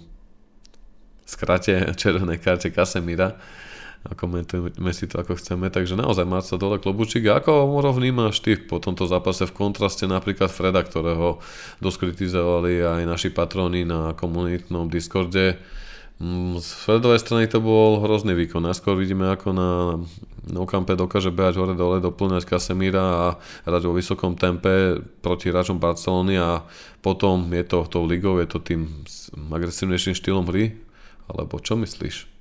skrate 1.26 1.92
červenej 1.98 2.38
karte 2.38 2.70
Kasemira 2.70 3.34
a 4.06 4.14
komentujeme 4.14 4.92
si 4.94 5.10
to 5.10 5.18
ako 5.18 5.34
chceme. 5.34 5.66
Takže 5.68 5.98
naozaj 5.98 6.24
sa 6.46 6.54
dole 6.54 6.78
klobučík. 6.78 7.26
A 7.26 7.42
ako 7.42 7.66
Moro 7.66 7.90
vnímaš 7.90 8.38
ty 8.38 8.54
po 8.54 8.78
tomto 8.78 9.10
zápase 9.10 9.50
v 9.50 9.56
kontraste 9.56 10.06
napríklad 10.06 10.48
Freda, 10.54 10.86
ktorého 10.86 11.42
doskritizovali 11.82 12.78
aj 12.78 13.02
naši 13.04 13.34
patroni 13.34 13.82
na 13.82 14.14
komunitnom 14.14 14.86
Discorde. 14.86 15.58
Mm, 16.18 16.58
z 16.58 16.68
Fredovej 16.86 17.22
strany 17.22 17.50
to 17.50 17.58
bol 17.58 18.02
hrozný 18.02 18.38
výkon. 18.38 18.62
Najskôr 18.62 18.94
vidíme, 18.94 19.30
ako 19.34 19.48
na 19.54 19.70
No 20.48 20.64
Campe 20.64 20.96
dokáže 20.96 21.28
behať 21.28 21.60
hore 21.60 21.74
dole, 21.76 22.00
doplňať 22.00 22.48
Casemira 22.48 23.04
a 23.04 23.26
hrať 23.68 23.82
vo 23.84 23.92
vysokom 23.92 24.32
tempe 24.32 24.96
proti 25.20 25.52
hráčom 25.52 25.76
Barcelony 25.76 26.40
a 26.40 26.64
potom 27.04 27.52
je 27.52 27.64
to 27.68 27.84
tou 27.84 28.08
ligou, 28.08 28.40
je 28.40 28.48
to 28.48 28.58
tým 28.58 28.88
agresívnejším 29.52 30.16
štýlom 30.16 30.48
hry? 30.48 30.72
Alebo 31.28 31.60
čo 31.60 31.76
myslíš? 31.76 32.37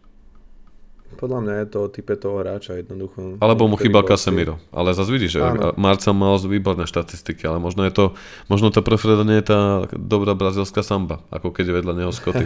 Podľa 1.16 1.40
mňa 1.40 1.54
je 1.64 1.68
to 1.72 1.78
o 1.82 1.88
type 1.88 2.14
toho 2.20 2.44
hráča 2.44 2.78
jednoducho. 2.84 3.40
Alebo 3.40 3.66
mu 3.72 3.80
chýbal 3.80 4.04
Casemiro. 4.04 4.60
Ale 4.76 4.92
zase 4.92 5.10
vidíš, 5.10 5.40
že 5.40 5.42
Marca 5.80 6.12
mal 6.12 6.36
výborné 6.38 6.84
štatistiky, 6.84 7.48
ale 7.48 7.64
možno 7.64 7.88
je 7.88 7.94
to, 7.96 8.06
možno 8.52 8.70
to 8.70 8.84
pre 8.84 9.00
Freda 9.00 9.24
nie 9.24 9.40
je 9.40 9.48
tá 9.48 9.60
dobrá 9.96 10.36
brazilská 10.36 10.84
samba, 10.84 11.24
ako 11.32 11.56
keď 11.56 11.72
je 11.72 11.78
vedľa 11.80 11.94
neho 11.96 12.12
Scotty. 12.12 12.46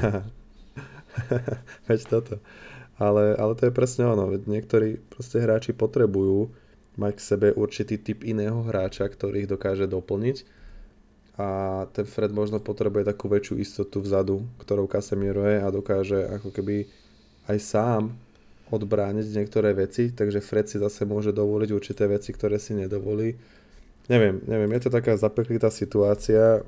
Veď 1.90 2.00
toto. 2.08 2.40
Ale, 3.02 3.34
ale 3.34 3.58
to 3.58 3.66
je 3.68 3.74
presne 3.74 4.06
ono. 4.06 4.30
Niektorí 4.30 5.02
proste 5.10 5.42
hráči 5.42 5.74
potrebujú 5.74 6.54
mať 7.02 7.12
k 7.18 7.22
sebe 7.22 7.48
určitý 7.58 7.98
typ 7.98 8.22
iného 8.22 8.62
hráča, 8.62 9.10
ktorý 9.10 9.44
ich 9.44 9.50
dokáže 9.50 9.90
doplniť. 9.90 10.38
A 11.42 11.48
ten 11.96 12.06
Fred 12.06 12.30
možno 12.30 12.62
potrebuje 12.62 13.10
takú 13.10 13.26
väčšiu 13.26 13.58
istotu 13.58 14.04
vzadu, 14.04 14.46
ktorou 14.62 14.86
Casemiro 14.86 15.42
je 15.50 15.58
a 15.64 15.68
dokáže 15.74 16.30
ako 16.30 16.54
keby 16.54 16.86
aj 17.50 17.58
sám 17.58 18.14
odbrániť 18.72 19.36
niektoré 19.36 19.76
veci, 19.76 20.16
takže 20.16 20.40
Fred 20.40 20.72
si 20.72 20.80
zase 20.80 21.04
môže 21.04 21.36
dovoliť 21.36 21.70
určité 21.76 22.08
veci, 22.08 22.32
ktoré 22.32 22.56
si 22.58 22.74
nedovolí. 22.74 23.36
Neviem, 24.08 24.40
neviem, 24.48 24.72
je 24.80 24.88
to 24.88 24.96
taká 24.96 25.20
zapeklitá 25.20 25.68
situácia, 25.70 26.64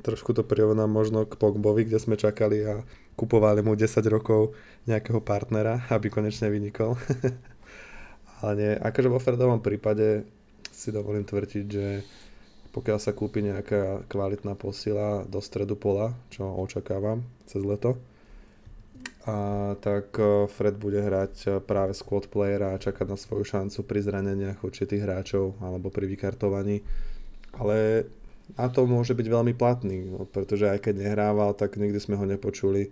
trošku 0.00 0.32
to 0.32 0.44
prirovnám 0.44 0.88
možno 0.88 1.24
k 1.24 1.36
Pogbovi, 1.36 1.88
kde 1.88 2.00
sme 2.00 2.20
čakali 2.20 2.64
a 2.64 2.84
kupovali 3.16 3.60
mu 3.60 3.76
10 3.76 4.00
rokov 4.08 4.56
nejakého 4.88 5.20
partnera, 5.20 5.84
aby 5.92 6.08
konečne 6.08 6.48
vynikol. 6.48 6.96
Ale 8.40 8.52
nie, 8.56 8.72
akože 8.72 9.08
vo 9.12 9.20
Fredovom 9.20 9.60
prípade 9.60 10.24
si 10.72 10.88
dovolím 10.88 11.28
tvrdiť, 11.28 11.66
že 11.68 11.86
pokiaľ 12.72 12.98
sa 13.02 13.12
kúpi 13.12 13.44
nejaká 13.44 14.08
kvalitná 14.08 14.56
posila 14.56 15.26
do 15.28 15.42
stredu 15.44 15.76
pola, 15.76 16.16
čo 16.32 16.48
očakávam 16.48 17.26
cez 17.44 17.60
leto, 17.60 18.00
a 19.28 19.36
tak 19.84 20.16
e, 20.16 20.48
Fred 20.48 20.80
bude 20.80 21.04
hrať 21.04 21.34
e, 21.44 21.48
práve 21.60 21.92
squad 21.92 22.32
playera 22.32 22.72
a 22.72 22.80
čakať 22.80 23.04
na 23.04 23.20
svoju 23.20 23.44
šancu 23.44 23.84
pri 23.84 24.00
zraneniach 24.00 24.64
určitých 24.64 25.04
hráčov 25.04 25.60
alebo 25.60 25.92
pri 25.92 26.08
vykartovaní. 26.08 26.80
Ale 27.52 28.08
a 28.56 28.66
to 28.72 28.88
môže 28.88 29.12
byť 29.12 29.26
veľmi 29.28 29.52
platný, 29.54 30.08
no, 30.08 30.24
pretože 30.24 30.72
aj 30.72 30.88
keď 30.88 31.04
nehrával, 31.04 31.52
tak 31.52 31.76
nikdy 31.76 32.00
sme 32.00 32.16
ho 32.18 32.24
nepočuli 32.26 32.90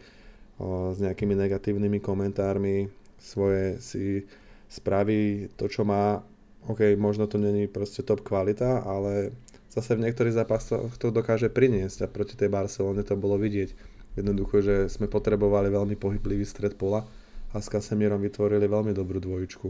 o, 0.61 0.95
s 0.95 1.03
nejakými 1.03 1.35
negatívnymi 1.35 1.99
komentármi. 1.99 2.87
Svoje 3.19 3.83
si 3.83 4.23
spraví 4.71 5.51
to, 5.59 5.67
čo 5.67 5.83
má 5.83 6.23
OK, 6.69 6.95
možno 7.01 7.27
to 7.27 7.41
není 7.41 7.67
proste 7.67 8.05
top 8.05 8.21
kvalita, 8.21 8.85
ale 8.85 9.33
zase 9.73 9.97
v 9.97 10.05
niektorých 10.05 10.37
zápasoch 10.37 10.95
to 11.01 11.09
dokáže 11.09 11.49
priniesť 11.49 12.05
a 12.05 12.13
proti 12.13 12.37
tej 12.37 12.53
Barcelone 12.53 13.03
to 13.03 13.17
bolo 13.17 13.41
vidieť. 13.41 13.98
Jednoducho, 14.15 14.65
že 14.65 14.89
sme 14.89 15.11
potrebovali 15.11 15.69
veľmi 15.69 15.95
pohyblivý 15.99 16.47
stred 16.47 16.75
pola 16.75 17.05
a 17.53 17.57
s 17.59 17.69
Casemírom 17.69 18.21
vytvorili 18.21 18.65
veľmi 18.69 18.93
dobrú 18.93 19.19
dvojičku. 19.21 19.69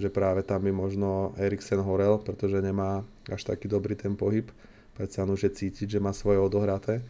Že 0.00 0.08
práve 0.08 0.40
tam 0.46 0.64
by 0.64 0.72
možno 0.72 1.36
Eriksen 1.36 1.82
horel, 1.84 2.18
pretože 2.22 2.58
nemá 2.62 3.04
až 3.28 3.44
taký 3.44 3.68
dobrý 3.68 3.94
ten 3.98 4.16
pohyb. 4.16 4.48
Predsa 4.96 5.28
už 5.28 5.48
je 5.48 5.52
cítiť, 5.52 5.98
že 5.98 6.02
má 6.02 6.16
svoje 6.16 6.40
odohraté. 6.40 7.04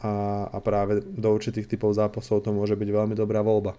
A, 0.00 0.44
a 0.52 0.58
práve 0.60 1.00
do 1.00 1.28
určitých 1.32 1.68
typov 1.68 1.96
zápasov 1.96 2.44
to 2.44 2.52
môže 2.52 2.76
byť 2.76 2.88
veľmi 2.88 3.16
dobrá 3.16 3.40
voľba. 3.40 3.76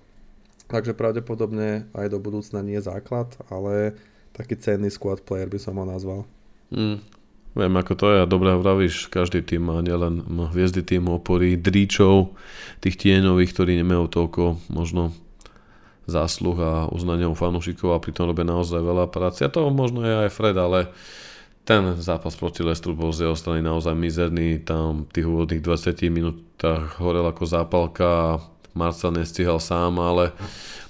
Takže 0.67 0.97
pravdepodobne 0.97 1.87
aj 1.95 2.07
do 2.11 2.19
budúcna 2.19 2.59
nie 2.59 2.77
základ, 2.81 3.31
ale 3.47 3.95
taký 4.35 4.59
cenný 4.59 4.91
squad 4.91 5.23
player 5.23 5.47
by 5.47 5.59
som 5.61 5.79
ho 5.79 5.85
nazval. 5.87 6.21
Mm, 6.73 6.99
viem 7.57 7.73
ako 7.73 7.93
to 7.97 8.05
je 8.13 8.17
a 8.21 8.29
dobre 8.29 8.53
vravíš, 8.53 9.09
každý 9.09 9.41
tým 9.41 9.67
má 9.67 9.81
nielen 9.81 10.21
hviezdy 10.53 10.85
tým 10.85 11.09
opory, 11.09 11.57
dríčov, 11.57 12.37
tých 12.79 13.01
tieňových, 13.01 13.51
ktorí 13.51 13.73
nemajú 13.81 14.05
toľko 14.07 14.43
možno 14.69 15.11
zásluh 16.07 16.55
a 16.61 16.73
uznania 16.87 17.27
u 17.27 17.35
fanúšikov 17.35 17.91
a 17.91 17.99
pritom 17.99 18.31
robia 18.31 18.47
naozaj 18.47 18.79
veľa 18.79 19.11
práce. 19.11 19.43
A 19.43 19.51
to 19.51 19.67
možno 19.67 20.05
je 20.07 20.15
aj 20.25 20.29
Fred, 20.31 20.55
ale 20.55 20.93
ten 21.67 21.99
zápas 21.99 22.31
proti 22.39 22.63
Lestru 22.63 22.95
bol 22.95 23.11
z 23.11 23.27
jeho 23.27 23.35
strany 23.35 23.59
naozaj 23.59 23.91
mizerný. 23.91 24.63
Tam 24.63 25.03
v 25.03 25.11
tých 25.11 25.27
úvodných 25.27 25.59
20 25.59 25.99
minútach 26.07 26.95
horel 27.03 27.27
ako 27.27 27.43
zápalka 27.43 28.39
Marcel 28.77 29.11
nestihal 29.17 29.57
sám, 29.57 29.97
ale 29.97 30.37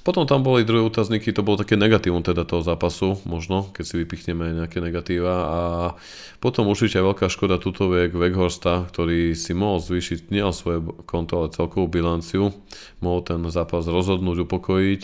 potom 0.07 0.23
tam 0.23 0.39
boli 0.39 0.63
druhé 0.63 0.87
útazníky, 0.87 1.35
to 1.35 1.43
bolo 1.43 1.59
také 1.59 1.75
negatívum 1.75 2.23
teda 2.23 2.47
toho 2.47 2.63
zápasu, 2.63 3.19
možno, 3.27 3.67
keď 3.75 3.83
si 3.83 3.95
vypichneme 3.99 4.55
nejaké 4.55 4.79
negatíva. 4.79 5.35
A 5.35 5.59
potom 6.39 6.71
určite 6.71 7.03
aj 7.03 7.11
veľká 7.11 7.27
škoda 7.27 7.59
tuto 7.59 7.91
vek 7.91 8.15
Weghorsta, 8.15 8.87
ktorý 8.87 9.35
si 9.35 9.51
mohol 9.51 9.83
zvýšiť 9.83 10.31
nielen 10.31 10.55
svoje 10.55 10.79
konto, 11.03 11.43
ale 11.43 11.51
celkovú 11.51 11.91
bilanciu, 11.91 12.55
mohol 13.03 13.19
ten 13.19 13.43
zápas 13.51 13.83
rozhodnúť, 13.83 14.47
upokojiť. 14.47 15.01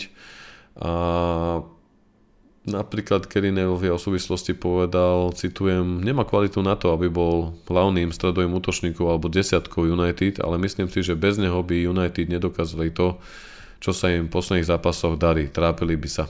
A 0.80 0.92
Napríklad 2.64 3.28
Kerinev 3.28 3.76
v 3.76 3.92
jeho 3.92 4.00
súvislosti 4.00 4.56
povedal, 4.56 5.36
citujem, 5.36 6.00
nemá 6.00 6.24
kvalitu 6.24 6.64
na 6.64 6.80
to, 6.80 6.96
aby 6.96 7.12
bol 7.12 7.52
hlavným 7.68 8.08
stredovým 8.08 8.56
útočníkom 8.56 9.04
alebo 9.04 9.28
desiatkou 9.28 9.84
United, 9.84 10.40
ale 10.40 10.56
myslím 10.64 10.88
si, 10.88 11.04
že 11.04 11.12
bez 11.12 11.36
neho 11.36 11.60
by 11.60 11.76
United 11.84 12.24
nedokázali 12.24 12.88
to, 12.96 13.20
čo 13.84 13.92
sa 13.92 14.08
im 14.08 14.26
v 14.28 14.32
posledných 14.32 14.64
zápasoch 14.64 15.20
darí. 15.20 15.52
Trápili 15.52 15.92
by 15.92 16.08
sa. 16.08 16.24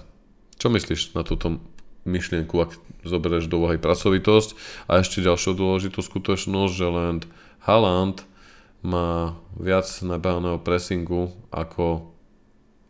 Čo 0.59 0.75
myslíš 0.75 1.15
na 1.15 1.23
túto 1.23 1.63
myšlienku, 2.03 2.55
ak 2.59 2.75
zoberieš 3.07 3.47
do 3.47 3.63
úvahy 3.63 3.79
pracovitosť 3.79 4.59
a 4.91 4.99
ešte 4.99 5.23
ďalšiu 5.23 5.55
dôležitú 5.55 6.03
skutočnosť, 6.03 6.73
že 6.75 6.89
len 6.91 7.15
Haaland 7.63 8.27
má 8.83 9.39
viac 9.55 9.87
nabehaného 10.03 10.59
pressingu 10.59 11.31
ako 11.55 12.11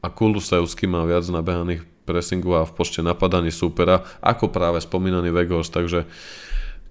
a 0.01 0.09
Kulusevsky 0.09 0.89
má 0.89 1.05
viac 1.05 1.29
nabehaných 1.29 1.85
pressingu 2.05 2.53
a 2.61 2.69
v 2.69 2.73
pošte 2.77 3.01
napadaní 3.01 3.51
súpera, 3.51 4.05
ako 4.21 4.53
práve 4.53 4.81
spomínaný 4.85 5.33
Vegos, 5.33 5.73
takže 5.73 6.05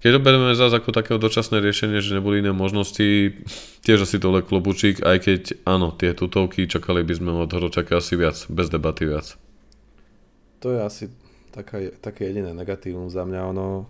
keď 0.04 0.20
oberieme 0.20 0.52
zase 0.52 0.76
ako 0.76 0.92
takého 0.92 1.16
dočasné 1.16 1.64
riešenie, 1.64 2.04
že 2.04 2.12
neboli 2.12 2.44
iné 2.44 2.52
možnosti, 2.52 3.40
tiež 3.88 4.04
asi 4.04 4.20
dole 4.20 4.44
klobučík, 4.44 5.00
aj 5.00 5.16
keď 5.24 5.42
áno, 5.64 5.96
tie 5.96 6.12
tutovky 6.12 6.68
čakali 6.68 7.00
by 7.00 7.16
sme 7.16 7.32
od 7.32 7.48
Horočaka 7.48 7.96
asi 7.96 8.20
viac, 8.20 8.36
bez 8.52 8.68
debaty 8.68 9.08
viac. 9.08 9.32
To 10.60 10.76
je 10.76 10.80
asi 10.84 11.04
taká, 11.56 11.80
také 12.04 12.28
jediné 12.28 12.52
negatívum 12.52 13.08
za 13.08 13.24
mňa, 13.24 13.48
ono 13.48 13.88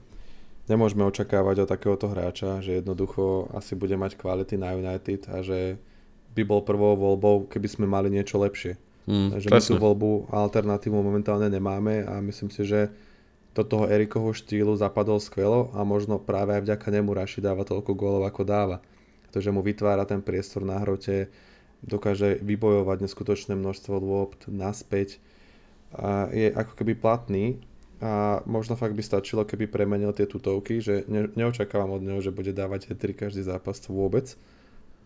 nemôžeme 0.71 1.03
očakávať 1.03 1.67
od 1.67 1.71
takéhoto 1.75 2.07
hráča, 2.07 2.63
že 2.63 2.79
jednoducho 2.79 3.51
asi 3.51 3.75
bude 3.75 3.99
mať 3.99 4.15
kvality 4.15 4.55
na 4.55 4.71
United 4.79 5.27
a 5.35 5.43
že 5.43 5.83
by 6.35 6.43
bol 6.47 6.63
prvou 6.63 6.95
voľbou, 6.95 7.51
keby 7.51 7.67
sme 7.67 7.87
mali 7.91 8.07
niečo 8.11 8.39
lepšie. 8.39 8.79
Mm, 9.05 9.37
Takže 9.37 9.49
my 9.53 9.61
tú 9.61 9.77
voľbu 9.77 10.33
alternatívu 10.33 10.97
momentálne 10.97 11.53
nemáme 11.53 12.09
a 12.09 12.25
myslím 12.25 12.49
si, 12.49 12.65
že 12.65 12.89
do 13.55 13.63
toho 13.63 13.87
Erikovho 13.87 14.35
štýlu 14.35 14.75
zapadol 14.75 15.23
skvelo 15.23 15.71
a 15.77 15.87
možno 15.87 16.19
práve 16.19 16.59
aj 16.59 16.67
vďaka 16.67 16.89
nemu 16.91 17.11
Raši 17.15 17.39
dáva 17.39 17.63
toľko 17.63 17.95
gólov 17.95 18.27
ako 18.27 18.43
dáva. 18.43 18.83
Pretože 19.29 19.55
mu 19.55 19.63
vytvára 19.63 20.03
ten 20.09 20.25
priestor 20.25 20.67
na 20.67 20.83
hrote, 20.83 21.31
dokáže 21.85 22.41
vybojovať 22.43 23.07
neskutočné 23.07 23.53
množstvo 23.55 23.95
dôb 24.01 24.35
naspäť 24.49 25.21
a 25.95 26.27
je 26.35 26.51
ako 26.51 26.73
keby 26.75 26.99
platný 26.99 27.63
a 28.03 28.43
možno 28.49 28.75
fakt 28.75 28.99
by 28.99 29.05
stačilo, 29.05 29.47
keby 29.47 29.71
premenil 29.71 30.11
tie 30.11 30.27
tutovky, 30.27 30.83
že 30.83 31.07
ne, 31.07 31.31
neočakávam 31.39 31.95
od 31.95 32.03
neho, 32.03 32.19
že 32.19 32.35
bude 32.35 32.51
dávať 32.51 32.91
hetry 32.91 33.15
každý 33.15 33.47
zápas 33.47 33.79
vôbec, 33.87 34.35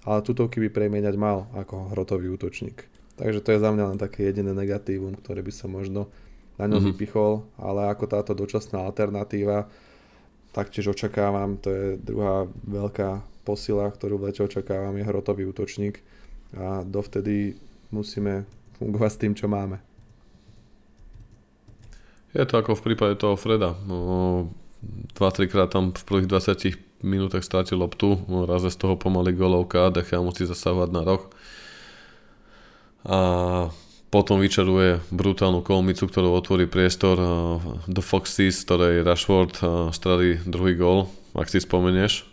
ale 0.09 0.25
tutovky 0.25 0.63
by 0.65 0.69
premieňať 0.73 1.15
mal 1.21 1.51
ako 1.53 1.93
hrotový 1.93 2.33
útočník. 2.33 2.89
Takže 3.19 3.43
to 3.43 3.51
je 3.51 3.59
za 3.59 3.71
mňa 3.75 3.85
len 3.95 3.99
také 3.99 4.31
jediné 4.31 4.55
negatívum, 4.55 5.19
ktoré 5.19 5.43
by 5.43 5.51
som 5.51 5.75
možno 5.75 6.07
na 6.55 6.71
ňom 6.71 6.79
mm-hmm. 6.79 6.95
vypichol, 6.95 7.43
ale 7.59 7.91
ako 7.91 8.05
táto 8.07 8.33
dočasná 8.35 8.87
alternatíva, 8.87 9.67
taktiež 10.55 10.95
očakávam, 10.95 11.59
to 11.59 11.69
je 11.71 11.85
druhá 11.99 12.47
veľká 12.67 13.23
posila, 13.43 13.91
ktorú 13.91 14.23
v 14.23 14.31
lete 14.31 14.43
očakávam, 14.47 14.95
je 14.95 15.07
hrotový 15.07 15.51
útočník 15.51 15.99
a 16.55 16.87
dovtedy 16.87 17.59
musíme 17.91 18.47
fungovať 18.79 19.11
s 19.11 19.21
tým, 19.21 19.33
čo 19.35 19.47
máme. 19.51 19.83
Je 22.37 22.45
to 22.47 22.55
ako 22.61 22.79
v 22.79 22.85
prípade 22.93 23.19
toho 23.19 23.35
Freda. 23.35 23.75
No, 23.89 24.51
2-3 25.19 25.51
krát 25.51 25.75
tam 25.75 25.91
v 25.91 26.03
prvých 26.07 26.31
20 26.31 27.03
minútach 27.03 27.43
strátil 27.43 27.79
loptu, 27.79 28.19
no, 28.31 28.47
raz 28.47 28.67
z 28.67 28.79
toho 28.79 28.95
pomaly 28.95 29.35
golovka, 29.35 29.91
Decha 29.91 30.23
musí 30.23 30.47
zasávať 30.47 30.89
na 30.91 31.03
roh 31.03 31.23
a 33.05 33.19
potom 34.09 34.41
vyčaruje 34.41 35.05
brutálnu 35.13 35.61
kolmicu, 35.61 36.09
ktorú 36.09 36.33
otvorí 36.33 36.65
priestor 36.65 37.21
do 37.85 38.01
Foxys, 38.01 38.65
ktorej 38.65 39.05
Rashford 39.05 39.61
stradí 39.93 40.41
druhý 40.49 40.81
gol, 40.81 41.13
ak 41.37 41.53
si 41.53 41.61
spomenieš. 41.61 42.25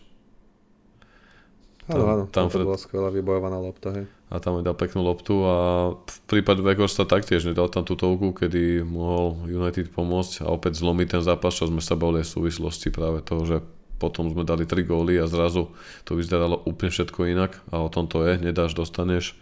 Áno, 1.85 2.05
áno, 2.09 2.23
tam 2.33 2.49
to 2.49 2.65
bola 2.65 2.81
skvelá 2.81 3.13
vybojovaná 3.13 3.61
lopta, 3.61 3.93
hej. 3.93 4.09
A 4.33 4.41
tam 4.41 4.57
dal 4.65 4.73
peknú 4.73 5.05
loptu 5.05 5.45
a 5.45 5.55
v 5.93 6.17
prípade 6.25 6.65
Weghorsta 6.65 7.05
taktiež 7.05 7.45
nedal 7.45 7.69
tam 7.69 7.85
tú 7.85 7.93
tovku, 7.93 8.33
kedy 8.33 8.81
mohol 8.81 9.45
United 9.45 9.93
pomôcť 9.93 10.41
a 10.41 10.49
opäť 10.49 10.81
zlomiť 10.81 11.07
ten 11.13 11.21
zápas, 11.21 11.53
čo 11.53 11.69
sme 11.69 11.85
sa 11.85 11.93
boli 11.93 12.25
v 12.25 12.33
súvislosti 12.33 12.89
práve 12.89 13.21
toho, 13.21 13.45
že 13.45 13.57
potom 14.01 14.27
sme 14.33 14.41
dali 14.41 14.65
3 14.65 14.81
góly 14.81 15.21
a 15.21 15.29
zrazu 15.29 15.71
to 16.09 16.17
vyzeralo 16.17 16.57
úplne 16.65 16.89
všetko 16.89 17.19
inak 17.29 17.61
a 17.69 17.85
o 17.85 17.89
tom 17.93 18.09
to 18.09 18.25
je, 18.25 18.41
nedáš, 18.41 18.73
dostaneš 18.73 19.37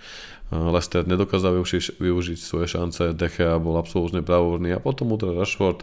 Leicester 0.54 1.02
nedokázal 1.08 1.58
využiť, 1.58 1.98
využiť 1.98 2.38
svoje 2.38 2.70
šance, 2.70 3.18
Dechea 3.18 3.58
bol 3.58 3.80
absolútne 3.80 4.22
bravúrny 4.22 4.76
a 4.76 4.84
potom 4.84 5.10
udrel 5.16 5.34
Rashford. 5.34 5.82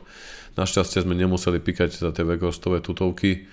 Našťastie 0.55 1.03
sme 1.03 1.19
nemuseli 1.19 1.59
pikať 1.59 1.99
za 1.99 2.11
tie 2.15 2.23
Vegostové 2.23 2.79
tutovky, 2.79 3.51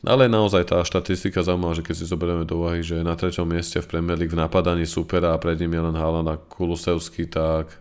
ale 0.00 0.32
naozaj 0.32 0.72
tá 0.72 0.80
štatistika 0.80 1.44
zaujímavá, 1.44 1.76
že 1.76 1.84
keď 1.84 1.94
si 2.00 2.08
zoberieme 2.08 2.48
do 2.48 2.64
úvahy, 2.64 2.80
že 2.80 3.04
na 3.04 3.12
treťom 3.12 3.44
mieste 3.44 3.84
v 3.84 3.90
Premier 3.90 4.16
League 4.16 4.32
v 4.32 4.40
napadaní 4.40 4.88
supera 4.88 5.36
a 5.36 5.42
pred 5.42 5.60
ním 5.60 5.76
je 5.76 5.82
len 5.92 5.96
Haaland 5.96 6.30
a 6.32 6.40
Kulusevský, 6.40 7.28
tak 7.28 7.76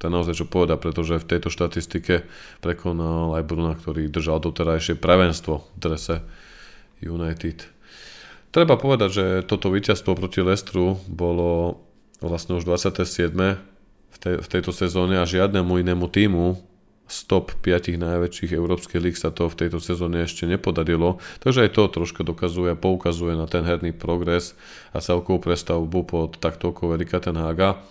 to 0.00 0.08
je 0.08 0.14
naozaj 0.16 0.34
čo 0.40 0.48
povedať, 0.48 0.80
pretože 0.80 1.20
v 1.20 1.28
tejto 1.28 1.52
štatistike 1.52 2.24
prekonal 2.64 3.36
aj 3.36 3.44
Bruna, 3.44 3.76
ktorý 3.76 4.08
držal 4.08 4.40
doterajšie 4.40 4.96
prvenstvo 4.96 5.60
v 5.60 5.76
drese 5.76 6.24
United. 7.04 7.68
Treba 8.48 8.80
povedať, 8.80 9.10
že 9.12 9.24
toto 9.44 9.68
víťazstvo 9.68 10.16
proti 10.16 10.40
Lestru 10.40 10.96
bolo 11.04 11.84
vlastne 12.28 12.60
už 12.60 12.68
27. 12.68 13.32
v, 13.32 14.16
tej, 14.20 14.34
v 14.44 14.48
tejto 14.48 14.72
sezóne 14.76 15.16
a 15.16 15.24
žiadnemu 15.24 15.80
inému 15.80 16.06
týmu 16.12 16.60
z 17.10 17.18
top 17.26 17.58
5 17.58 17.98
najväčších 17.98 18.54
európskych 18.54 19.02
líg 19.02 19.18
sa 19.18 19.34
to 19.34 19.50
v 19.50 19.58
tejto 19.66 19.82
sezóne 19.82 20.22
ešte 20.22 20.46
nepodarilo, 20.46 21.18
takže 21.42 21.66
aj 21.66 21.70
to 21.74 21.82
trošku 21.90 22.22
dokazuje, 22.22 22.78
poukazuje 22.78 23.34
na 23.34 23.50
ten 23.50 23.66
herný 23.66 23.90
progres 23.90 24.54
a 24.94 25.02
celkovú 25.02 25.42
prestavbu 25.42 26.06
pod 26.06 26.38
taktovkou 26.38 26.94
Erika 26.94 27.18
Tenhaga. 27.18 27.82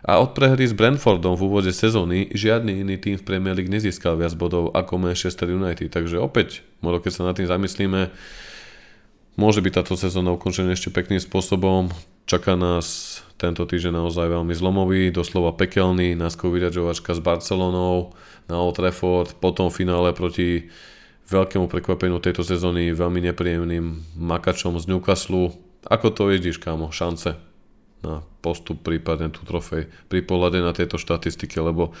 A 0.00 0.16
od 0.16 0.32
prehry 0.32 0.64
s 0.64 0.72
Brentfordom 0.72 1.36
v 1.36 1.44
úvode 1.44 1.72
sezóny 1.76 2.32
žiadny 2.32 2.84
iný 2.84 2.96
tým 2.96 3.20
v 3.20 3.24
Premier 3.24 3.52
League 3.52 3.72
nezískal 3.72 4.16
viac 4.16 4.32
bodov 4.32 4.72
ako 4.72 4.96
Manchester 4.96 5.48
United, 5.52 5.92
takže 5.92 6.16
opäť, 6.16 6.64
možno 6.80 7.04
keď 7.04 7.12
sa 7.12 7.22
nad 7.28 7.36
tým 7.36 7.48
zamyslíme, 7.48 8.08
môže 9.38 9.62
byť 9.62 9.72
táto 9.82 9.94
sezóna 9.94 10.34
ukončená 10.34 10.72
ešte 10.74 10.94
pekným 10.94 11.22
spôsobom. 11.22 11.90
Čaká 12.26 12.54
nás 12.54 13.18
tento 13.40 13.64
týždeň 13.64 14.04
naozaj 14.04 14.30
veľmi 14.30 14.54
zlomový, 14.54 15.10
doslova 15.10 15.56
pekelný, 15.56 16.14
náskov 16.14 16.54
vyraďovačka 16.54 17.16
s 17.16 17.20
Barcelonou 17.24 18.14
na 18.46 18.60
Old 18.60 18.76
Trafford, 18.76 19.34
potom 19.40 19.72
finále 19.72 20.12
proti 20.12 20.68
veľkému 21.30 21.70
prekvapeniu 21.70 22.18
tejto 22.18 22.42
sezóny, 22.42 22.92
veľmi 22.92 23.22
nepríjemným 23.30 24.18
makačom 24.18 24.76
z 24.76 24.90
Newcastle. 24.90 25.54
Ako 25.86 26.12
to 26.12 26.28
vidíš, 26.28 26.60
kámo, 26.60 26.92
šance 26.92 27.38
na 28.00 28.24
postup, 28.40 28.80
prípadne 28.80 29.28
tú 29.28 29.44
trofej 29.44 29.88
pri 30.08 30.20
pohľade 30.24 30.60
na 30.60 30.72
tieto 30.72 30.96
štatistiky, 30.96 31.60
lebo 31.60 31.92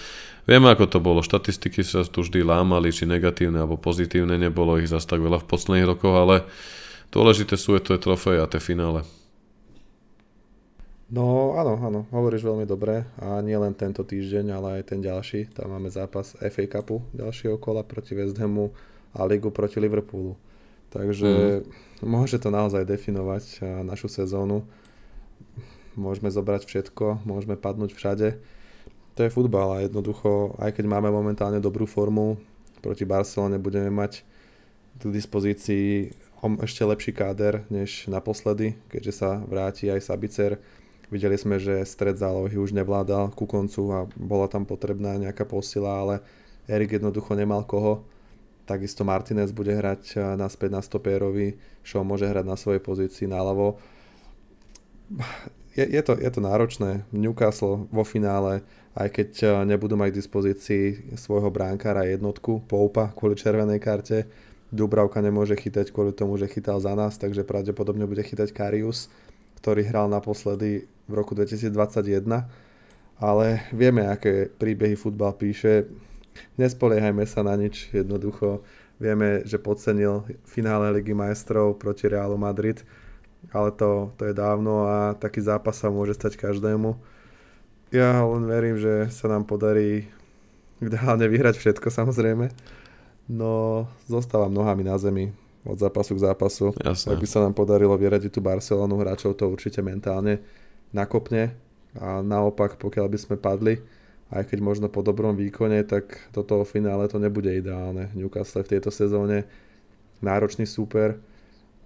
vieme, 0.48 0.72
ako 0.72 0.84
to 0.88 0.98
bolo. 1.00 1.20
Štatistiky 1.20 1.84
sa 1.84 2.04
tu 2.04 2.24
vždy 2.24 2.40
lámali, 2.40 2.88
či 2.88 3.04
negatívne 3.04 3.60
alebo 3.60 3.76
pozitívne, 3.76 4.40
nebolo 4.40 4.80
ich 4.80 4.88
zase 4.88 5.08
tak 5.08 5.20
veľa 5.20 5.44
v 5.44 5.48
posledných 5.48 5.88
rokoch, 5.88 6.16
ale 6.16 6.36
dôležité 7.10 7.54
sú 7.58 7.76
je 7.76 7.82
to 7.82 7.90
je 7.94 8.00
trofej 8.02 8.42
a 8.42 8.50
tie 8.50 8.62
finále. 8.62 9.04
No 11.10 11.58
áno, 11.58 11.74
áno, 11.82 12.00
hovoríš 12.14 12.46
veľmi 12.46 12.70
dobre 12.70 13.02
a 13.18 13.42
nie 13.42 13.58
len 13.58 13.74
tento 13.74 14.06
týždeň, 14.06 14.46
ale 14.54 14.68
aj 14.78 14.94
ten 14.94 15.02
ďalší. 15.02 15.50
Tam 15.50 15.74
máme 15.74 15.90
zápas 15.90 16.38
FA 16.38 16.64
Cupu 16.70 17.02
ďalšieho 17.10 17.58
kola 17.58 17.82
proti 17.82 18.14
West 18.14 18.38
Hamu 18.38 18.70
a 19.10 19.26
Ligu 19.26 19.50
proti 19.50 19.82
Liverpoolu. 19.82 20.38
Takže 20.94 21.66
mm. 21.66 22.06
môže 22.06 22.38
to 22.38 22.54
naozaj 22.54 22.86
definovať 22.86 23.58
našu 23.82 24.06
sezónu 24.06 24.62
môžeme 25.98 26.30
zobrať 26.30 26.66
všetko, 26.66 27.26
môžeme 27.26 27.58
padnúť 27.58 27.94
všade. 27.94 28.38
To 29.18 29.20
je 29.20 29.30
futbal 29.30 29.76
a 29.76 29.84
jednoducho, 29.84 30.56
aj 30.56 30.78
keď 30.78 30.84
máme 30.86 31.10
momentálne 31.10 31.58
dobrú 31.58 31.84
formu, 31.84 32.38
proti 32.80 33.04
Barcelone 33.04 33.58
budeme 33.60 33.90
mať 33.90 34.24
k 35.00 35.02
dispozícii 35.12 36.14
ešte 36.60 36.82
lepší 36.84 37.12
káder 37.12 37.68
než 37.68 38.08
naposledy, 38.08 38.76
keďže 38.88 39.12
sa 39.12 39.30
vráti 39.44 39.92
aj 39.92 40.00
Sabicer. 40.04 40.56
Videli 41.12 41.36
sme, 41.36 41.60
že 41.60 41.84
stred 41.84 42.16
zálohy 42.16 42.56
už 42.56 42.72
nevládal 42.72 43.34
ku 43.34 43.44
koncu 43.44 43.82
a 43.92 43.98
bola 44.14 44.46
tam 44.46 44.64
potrebná 44.64 45.18
nejaká 45.20 45.44
posila, 45.44 46.00
ale 46.00 46.14
Erik 46.70 46.96
jednoducho 46.96 47.34
nemal 47.34 47.66
koho. 47.66 48.06
Takisto 48.64 49.02
Martinez 49.02 49.50
bude 49.50 49.74
hrať 49.74 50.36
naspäť 50.38 50.70
na 50.70 50.80
stopérovi, 50.80 51.58
Shaw 51.82 52.06
môže 52.06 52.30
hrať 52.30 52.46
na 52.46 52.54
svojej 52.54 52.78
pozícii 52.78 53.26
naľavo 53.26 53.76
je, 55.74 55.84
je, 55.86 56.02
to, 56.02 56.18
je 56.18 56.30
to 56.30 56.40
náročné. 56.42 57.06
Newcastle 57.14 57.86
vo 57.90 58.04
finále, 58.06 58.62
aj 58.94 59.08
keď 59.10 59.30
eh, 59.42 59.48
nebudú 59.66 59.94
mať 59.98 60.14
k 60.14 60.18
dispozícii 60.22 60.84
svojho 61.14 61.50
bránkára 61.50 62.06
jednotku, 62.10 62.66
Poupa 62.66 63.14
kvôli 63.14 63.38
červenej 63.38 63.78
karte, 63.82 64.26
Dubravka 64.70 65.18
nemôže 65.18 65.58
chytať 65.58 65.90
kvôli 65.90 66.14
tomu, 66.14 66.38
že 66.38 66.46
chytal 66.46 66.78
za 66.78 66.94
nás, 66.94 67.18
takže 67.18 67.42
pravdepodobne 67.42 68.06
bude 68.06 68.22
chytať 68.22 68.54
Karius, 68.54 69.10
ktorý 69.58 69.82
hral 69.86 70.06
naposledy 70.06 70.86
v 71.10 71.12
roku 71.12 71.34
2021. 71.34 72.24
Ale 73.20 73.46
vieme, 73.74 74.08
aké 74.08 74.48
príbehy 74.48 74.96
futbal 74.96 75.36
píše. 75.36 75.90
Nespoliehajme 76.56 77.26
sa 77.26 77.44
na 77.44 77.58
nič, 77.58 77.90
jednoducho. 77.92 78.64
Vieme, 78.96 79.44
že 79.44 79.60
podcenil 79.60 80.24
finále 80.46 80.94
Ligy 80.94 81.12
majstrov 81.12 81.76
proti 81.76 82.08
Realu 82.08 82.40
Madrid 82.40 82.80
ale 83.52 83.72
to, 83.72 84.12
to 84.20 84.28
je 84.28 84.34
dávno 84.36 84.84
a 84.84 84.96
taký 85.16 85.40
zápas 85.40 85.80
sa 85.80 85.88
môže 85.88 86.12
stať 86.14 86.36
každému. 86.36 87.00
Ja 87.90 88.22
len 88.22 88.44
verím, 88.46 88.76
že 88.76 89.08
sa 89.10 89.26
nám 89.32 89.48
podarí 89.48 90.06
ideálne 90.84 91.26
vyhrať 91.26 91.56
všetko 91.56 91.88
samozrejme, 91.88 92.52
no 93.30 93.86
zostávam 94.10 94.50
nohami 94.50 94.82
na 94.82 94.98
zemi 94.98 95.30
od 95.62 95.78
zápasu 95.78 96.18
k 96.18 96.24
zápasu. 96.26 96.74
Jasne. 96.82 97.14
Ak 97.14 97.22
by 97.22 97.28
sa 97.30 97.38
nám 97.46 97.54
podarilo 97.54 97.94
vyradiť 97.94 98.34
tú 98.34 98.40
Barcelonu, 98.42 98.98
hráčov 98.98 99.38
to 99.38 99.46
určite 99.46 99.78
mentálne 99.84 100.42
nakopne 100.90 101.54
a 101.94 102.18
naopak, 102.24 102.74
pokiaľ 102.80 103.06
by 103.06 103.18
sme 103.20 103.36
padli, 103.38 103.78
aj 104.30 104.50
keď 104.50 104.58
možno 104.62 104.86
po 104.90 105.02
dobrom 105.02 105.34
výkone, 105.34 105.82
tak 105.86 106.30
do 106.34 106.42
toho 106.42 106.66
finále 106.66 107.06
to 107.06 107.22
nebude 107.22 107.50
ideálne. 107.50 108.10
Newcastle 108.14 108.66
v 108.66 108.78
tejto 108.78 108.90
sezóne 108.90 109.46
náročný 110.22 110.66
súper 110.66 111.18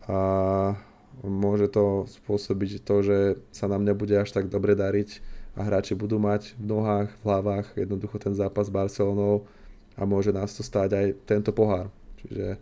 a 0.04 0.76
môže 1.24 1.72
to 1.72 2.04
spôsobiť 2.04 2.84
to, 2.84 2.96
že 3.00 3.18
sa 3.48 3.64
nám 3.64 3.84
nebude 3.86 4.12
až 4.12 4.32
tak 4.34 4.52
dobre 4.52 4.76
dariť 4.76 5.24
a 5.56 5.64
hráči 5.64 5.94
budú 5.96 6.18
mať 6.18 6.58
v 6.58 6.64
nohách, 6.68 7.08
v 7.14 7.22
hlavách 7.24 7.66
jednoducho 7.78 8.16
ten 8.18 8.34
zápas 8.36 8.68
s 8.68 8.74
Barcelonou 8.74 9.46
a 9.94 10.02
môže 10.06 10.34
nás 10.34 10.50
to 10.54 10.62
stáť 10.66 10.90
aj 10.94 11.06
tento 11.26 11.50
pohár. 11.54 11.90
Čiže 12.22 12.58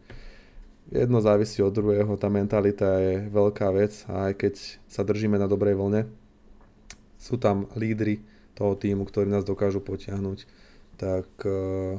jedno 0.92 1.18
závisí 1.24 1.64
od 1.64 1.72
druhého, 1.72 2.16
tá 2.20 2.28
mentalita 2.28 3.00
je 3.00 3.14
veľká 3.32 3.68
vec 3.72 4.04
a 4.10 4.30
aj 4.30 4.32
keď 4.36 4.54
sa 4.88 5.02
držíme 5.06 5.40
na 5.40 5.48
dobrej 5.48 5.78
vlne, 5.78 6.08
sú 7.16 7.38
tam 7.38 7.70
lídry 7.78 8.20
toho 8.52 8.74
týmu, 8.76 9.06
ktorí 9.06 9.30
nás 9.30 9.46
dokážu 9.46 9.80
potiahnuť, 9.80 10.44
tak 10.98 11.28
uh, 11.46 11.96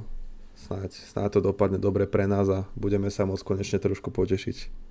snáď, 0.54 0.92
snáď 0.94 1.40
to 1.40 1.40
dopadne 1.50 1.80
dobre 1.82 2.06
pre 2.06 2.30
nás 2.30 2.46
a 2.52 2.68
budeme 2.78 3.10
sa 3.10 3.26
môcť 3.26 3.44
konečne 3.48 3.80
trošku 3.82 4.14
potešiť. 4.14 4.83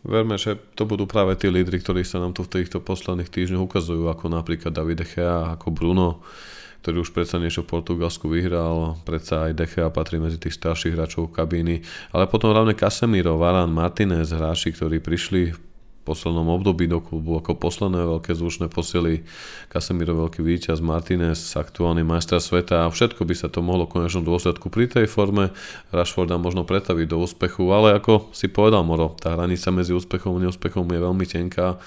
Verme, 0.00 0.40
že 0.40 0.56
to 0.76 0.88
budú 0.88 1.04
práve 1.04 1.36
tí 1.36 1.52
lídry, 1.52 1.76
ktorí 1.76 2.08
sa 2.08 2.16
nám 2.16 2.32
tu 2.32 2.40
v 2.40 2.60
týchto 2.60 2.80
posledných 2.80 3.28
týždňoch 3.28 3.68
ukazujú, 3.68 4.08
ako 4.08 4.32
napríklad 4.32 4.72
David 4.72 5.04
Echea, 5.04 5.60
ako 5.60 5.68
Bruno, 5.76 6.24
ktorý 6.80 7.04
už 7.04 7.12
predsa 7.12 7.36
niečo 7.36 7.68
v 7.68 7.76
Portugalsku 7.76 8.24
vyhral, 8.32 8.96
predsa 9.04 9.52
aj 9.52 9.60
Dechea 9.60 9.92
patrí 9.92 10.16
medzi 10.16 10.40
tých 10.40 10.56
starších 10.56 10.96
hráčov 10.96 11.28
kabíny, 11.28 11.84
ale 12.16 12.24
potom 12.24 12.48
hlavne 12.48 12.72
Casemiro, 12.72 13.36
Varan, 13.36 13.68
Martinez, 13.68 14.32
hráči, 14.32 14.72
ktorí 14.72 15.04
prišli 15.04 15.69
poslednom 16.10 16.50
období 16.50 16.90
do 16.90 16.98
klubu 16.98 17.38
ako 17.38 17.54
posledné 17.54 18.02
veľké 18.02 18.34
zvučné 18.34 18.66
posily. 18.66 19.22
Casemiro 19.70 20.18
veľký 20.18 20.42
víťaz, 20.42 20.82
Martinez, 20.82 21.54
aktuálny 21.54 22.02
majstra 22.02 22.42
sveta 22.42 22.90
a 22.90 22.90
všetko 22.90 23.22
by 23.22 23.34
sa 23.38 23.46
to 23.46 23.62
mohlo 23.62 23.86
v 23.86 24.02
konečnom 24.02 24.26
dôsledku 24.26 24.66
pri 24.66 24.90
tej 24.90 25.06
forme 25.06 25.54
Rashforda 25.94 26.34
možno 26.42 26.66
pretaviť 26.66 27.06
do 27.06 27.22
úspechu, 27.22 27.70
ale 27.70 27.94
ako 27.94 28.34
si 28.34 28.50
povedal 28.50 28.82
Moro, 28.82 29.14
tá 29.14 29.38
hranica 29.38 29.70
medzi 29.70 29.94
úspechom 29.94 30.34
a 30.34 30.42
neúspechom 30.42 30.82
je 30.90 30.98
veľmi 30.98 31.26
tenká. 31.30 31.78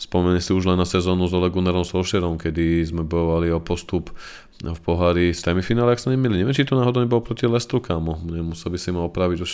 Spomeň 0.00 0.40
si 0.40 0.56
už 0.56 0.72
len 0.72 0.80
na 0.80 0.88
sezónu 0.88 1.28
s 1.28 1.36
Ole 1.36 1.52
Gunnarom 1.52 1.84
Solskjaerom, 1.84 2.40
kedy 2.40 2.88
sme 2.88 3.04
bojovali 3.04 3.52
o 3.52 3.60
postup 3.60 4.08
v 4.64 4.80
pohári 4.80 5.36
semifinále, 5.36 5.92
ak 5.92 6.00
sa 6.00 6.08
nemýli. 6.08 6.40
Neviem, 6.40 6.56
či 6.56 6.64
to 6.64 6.80
náhodou 6.80 7.04
nebolo 7.04 7.20
proti 7.20 7.44
Lestru, 7.44 7.84
kámo. 7.84 8.16
Nemusel 8.24 8.72
by 8.72 8.78
si 8.80 8.88
ma 8.88 9.04
opraviť 9.04 9.38
už. 9.44 9.52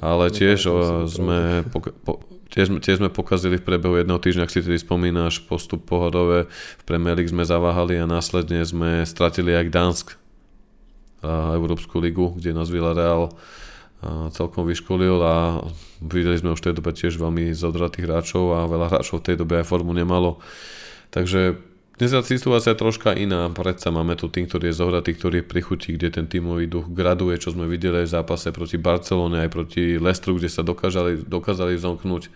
Ale 0.00 0.32
tiež 0.32 0.72
sme 1.04 1.68
po, 1.68 1.84
po, 2.00 2.12
Tiež, 2.52 2.68
tiež 2.84 3.00
sme 3.00 3.08
pokazili 3.08 3.56
v 3.56 3.64
priebehu 3.64 3.96
jedného 3.96 4.20
týždňa, 4.20 4.44
ak 4.44 4.52
si 4.52 4.60
tedy 4.60 4.76
spomínaš, 4.76 5.40
postup 5.48 5.88
pohodové, 5.88 6.52
v 6.52 6.84
Premier 6.84 7.16
League 7.16 7.32
sme 7.32 7.48
zaváhali 7.48 7.96
a 7.96 8.04
následne 8.04 8.60
sme 8.60 9.08
stratili 9.08 9.56
aj 9.56 9.72
Gdansk, 9.72 10.08
a 11.22 11.54
Európsku 11.54 12.02
ligu, 12.02 12.34
kde 12.34 12.50
nás 12.50 12.66
Villarreal 12.68 13.30
celkom 14.34 14.66
vyškolil 14.66 15.22
a 15.22 15.62
videli 16.02 16.34
sme 16.34 16.58
už 16.58 16.60
v 16.60 16.66
tej 16.66 16.74
dobe 16.82 16.90
tiež 16.90 17.14
veľmi 17.22 17.54
zodratých 17.54 18.10
hráčov 18.10 18.44
a 18.50 18.66
veľa 18.66 18.90
hráčov 18.90 19.22
v 19.22 19.26
tej 19.30 19.36
dobe 19.38 19.62
aj 19.62 19.70
formu 19.70 19.94
nemalo. 19.94 20.42
Takže 21.14 21.62
dnes 21.92 22.08
je 22.08 22.24
situácia 22.24 22.72
troška 22.72 23.12
iná, 23.12 23.52
predsa 23.52 23.92
máme 23.92 24.16
tu 24.16 24.32
tým, 24.32 24.48
ktorý 24.48 24.72
je 24.72 24.80
zohratý, 24.80 25.12
ktorý 25.12 25.44
je 25.44 25.50
prichutí, 25.50 25.88
kde 25.94 26.08
ten 26.08 26.26
tímový 26.26 26.64
duch 26.64 26.88
graduje, 26.88 27.36
čo 27.36 27.52
sme 27.52 27.68
videli 27.68 28.02
v 28.02 28.10
zápase 28.10 28.48
proti 28.48 28.80
Barcelone, 28.80 29.44
aj 29.44 29.50
proti 29.52 30.00
Lestru, 30.00 30.40
kde 30.40 30.48
sa 30.48 30.64
dokázali, 30.64 31.28
dokázali 31.28 31.76
zomknúť. 31.76 32.32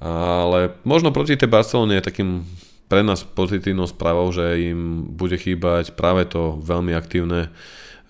Ale 0.00 0.74
možno 0.82 1.12
proti 1.12 1.36
tej 1.36 1.52
Barcelone 1.52 2.00
je 2.00 2.08
takým 2.08 2.48
pre 2.88 3.00
nás 3.04 3.24
pozitívnou 3.24 3.88
správou, 3.88 4.28
že 4.32 4.72
im 4.72 5.08
bude 5.12 5.36
chýbať 5.40 5.96
práve 5.96 6.28
to 6.28 6.60
veľmi 6.60 6.92
aktívne 6.92 7.48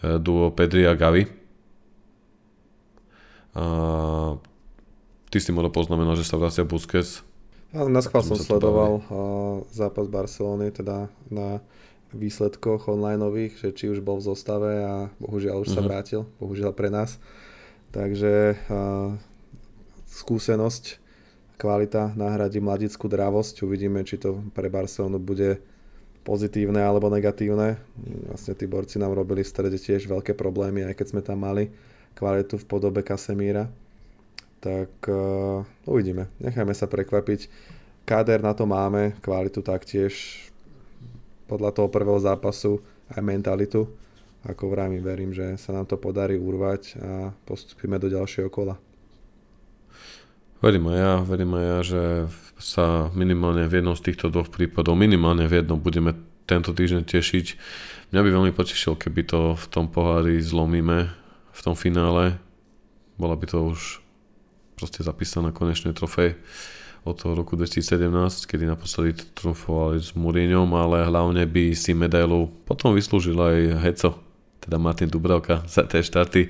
e, 0.03 0.19
duo 0.19 0.51
Pedri 0.51 0.87
a 0.87 0.99
Gavi. 0.99 1.31
A 3.55 3.65
ty 5.31 5.39
si 5.39 5.55
mohol 5.55 5.71
poznamenať, 5.71 6.27
že 6.27 6.29
sa 6.31 6.39
vracia 6.39 6.67
Busquets, 6.67 7.23
Áno, 7.75 7.91
na 7.91 7.99
schvál 8.07 8.23
som 8.23 8.39
sledoval 8.39 9.03
uh, 9.03 9.03
zápas 9.75 10.07
Barcelony, 10.07 10.71
teda 10.71 11.11
na 11.27 11.59
výsledkoch 12.15 12.87
onlineových, 12.87 13.59
že 13.59 13.75
či 13.75 13.91
už 13.91 13.99
bol 13.99 14.23
v 14.23 14.31
zostave 14.31 14.79
a 14.87 15.11
bohužiaľ 15.19 15.67
už 15.67 15.75
uh-huh. 15.75 15.79
sa 15.79 15.83
mhm. 15.83 15.89
vrátil, 15.91 16.21
bohužiaľ 16.39 16.71
pre 16.71 16.95
nás. 16.95 17.19
Takže 17.91 18.55
uh, 18.71 19.19
skúsenosť, 20.07 21.03
kvalita 21.59 22.15
nahradí 22.15 22.63
mladickú 22.63 23.11
dravosť. 23.11 23.67
Uvidíme, 23.67 24.07
či 24.07 24.23
to 24.23 24.39
pre 24.55 24.71
Barcelonu 24.71 25.19
bude 25.19 25.59
pozitívne 26.23 26.79
alebo 26.79 27.11
negatívne. 27.11 27.83
Vlastne 28.31 28.55
tí 28.55 28.71
borci 28.71 29.03
nám 29.03 29.19
robili 29.19 29.43
v 29.43 29.51
strede 29.51 29.83
tiež 29.83 30.07
veľké 30.07 30.39
problémy, 30.39 30.87
aj 30.87 30.95
keď 30.95 31.07
sme 31.11 31.23
tam 31.27 31.43
mali 31.43 31.75
kvalitu 32.15 32.55
v 32.55 32.67
podobe 32.71 33.03
Kasemíra 33.03 33.67
tak 34.65 34.91
uh, 35.13 35.61
uvidíme. 35.85 36.33
Nechajme 36.41 36.73
sa 36.73 36.89
prekvapiť. 36.89 37.53
Káder 38.09 38.41
na 38.41 38.57
to 38.57 38.65
máme, 38.65 39.13
kvalitu 39.21 39.61
taktiež. 39.61 40.41
Podľa 41.45 41.77
toho 41.77 41.93
prvého 41.93 42.17
zápasu 42.17 42.81
aj 43.13 43.21
mentalitu. 43.21 43.85
Ako 44.49 44.73
vravím, 44.73 45.05
verím, 45.05 45.33
že 45.37 45.61
sa 45.61 45.77
nám 45.77 45.85
to 45.85 46.01
podarí 46.01 46.41
urvať 46.41 46.97
a 47.01 47.33
postupíme 47.45 48.01
do 48.01 48.09
ďalšieho 48.09 48.49
kola. 48.49 48.77
Verím 50.61 50.89
aj 50.93 50.97
ja, 50.97 51.15
verím 51.21 51.53
aj 51.61 51.65
ja, 51.65 51.79
že 51.85 52.03
sa 52.57 52.87
minimálne 53.13 53.69
v 53.69 53.81
jednom 53.81 53.97
z 53.97 54.13
týchto 54.13 54.33
dvoch 54.33 54.49
prípadov, 54.49 54.97
minimálne 54.97 55.45
v 55.45 55.61
jednom 55.61 55.77
budeme 55.77 56.17
tento 56.45 56.77
týždeň 56.77 57.05
tešiť. 57.09 57.47
Mňa 58.13 58.21
by 58.21 58.31
veľmi 58.33 58.53
potešil, 58.53 59.01
keby 59.01 59.29
to 59.29 59.41
v 59.57 59.67
tom 59.73 59.89
pohári 59.89 60.41
zlomíme 60.45 61.09
v 61.53 61.61
tom 61.61 61.73
finále. 61.73 62.37
Bola 63.17 63.37
by 63.37 63.45
to 63.49 63.59
už 63.73 64.04
proste 64.85 65.01
zapísaná 65.01 65.49
konečne 65.49 65.97
trofej. 65.97 66.37
od 67.05 67.17
toho 67.17 67.33
roku 67.37 67.57
2017, 67.57 68.49
kedy 68.49 68.65
naposledy 68.69 69.17
trumfovali 69.37 70.01
s 70.01 70.17
Mourinhom, 70.17 70.73
ale 70.73 71.05
hlavne 71.05 71.45
by 71.45 71.77
si 71.77 71.93
medailu 71.93 72.49
potom 72.69 72.97
vyslúžil 72.97 73.37
aj 73.37 73.57
Heco, 73.81 74.17
teda 74.61 74.77
Martin 74.81 75.13
Dubravka 75.13 75.65
za 75.69 75.85
tie 75.85 76.01
štarty 76.01 76.49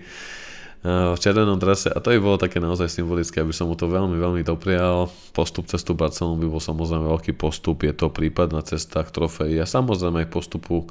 v 0.85 1.19
červenom 1.19 1.59
drese 1.59 1.91
a 1.91 1.99
to 1.99 2.13
by 2.13 2.21
bolo 2.23 2.37
také 2.39 2.63
naozaj 2.63 2.87
symbolické, 2.87 3.41
aby 3.41 3.51
som 3.57 3.67
mu 3.67 3.75
to 3.75 3.89
veľmi, 3.89 4.21
veľmi 4.21 4.43
doprial. 4.47 5.09
Postup 5.33 5.67
cez 5.67 5.81
tú 5.83 5.97
Barcelonu 5.99 6.39
by 6.39 6.47
bol 6.47 6.63
samozrejme 6.63 7.09
veľký 7.09 7.33
postup, 7.35 7.83
je 7.83 7.95
to 7.97 8.13
prípad 8.13 8.53
na 8.55 8.63
cestách 8.63 9.11
trofejí 9.11 9.59
a 9.59 9.67
samozrejme 9.67 10.23
aj 10.23 10.29
postupu 10.31 10.87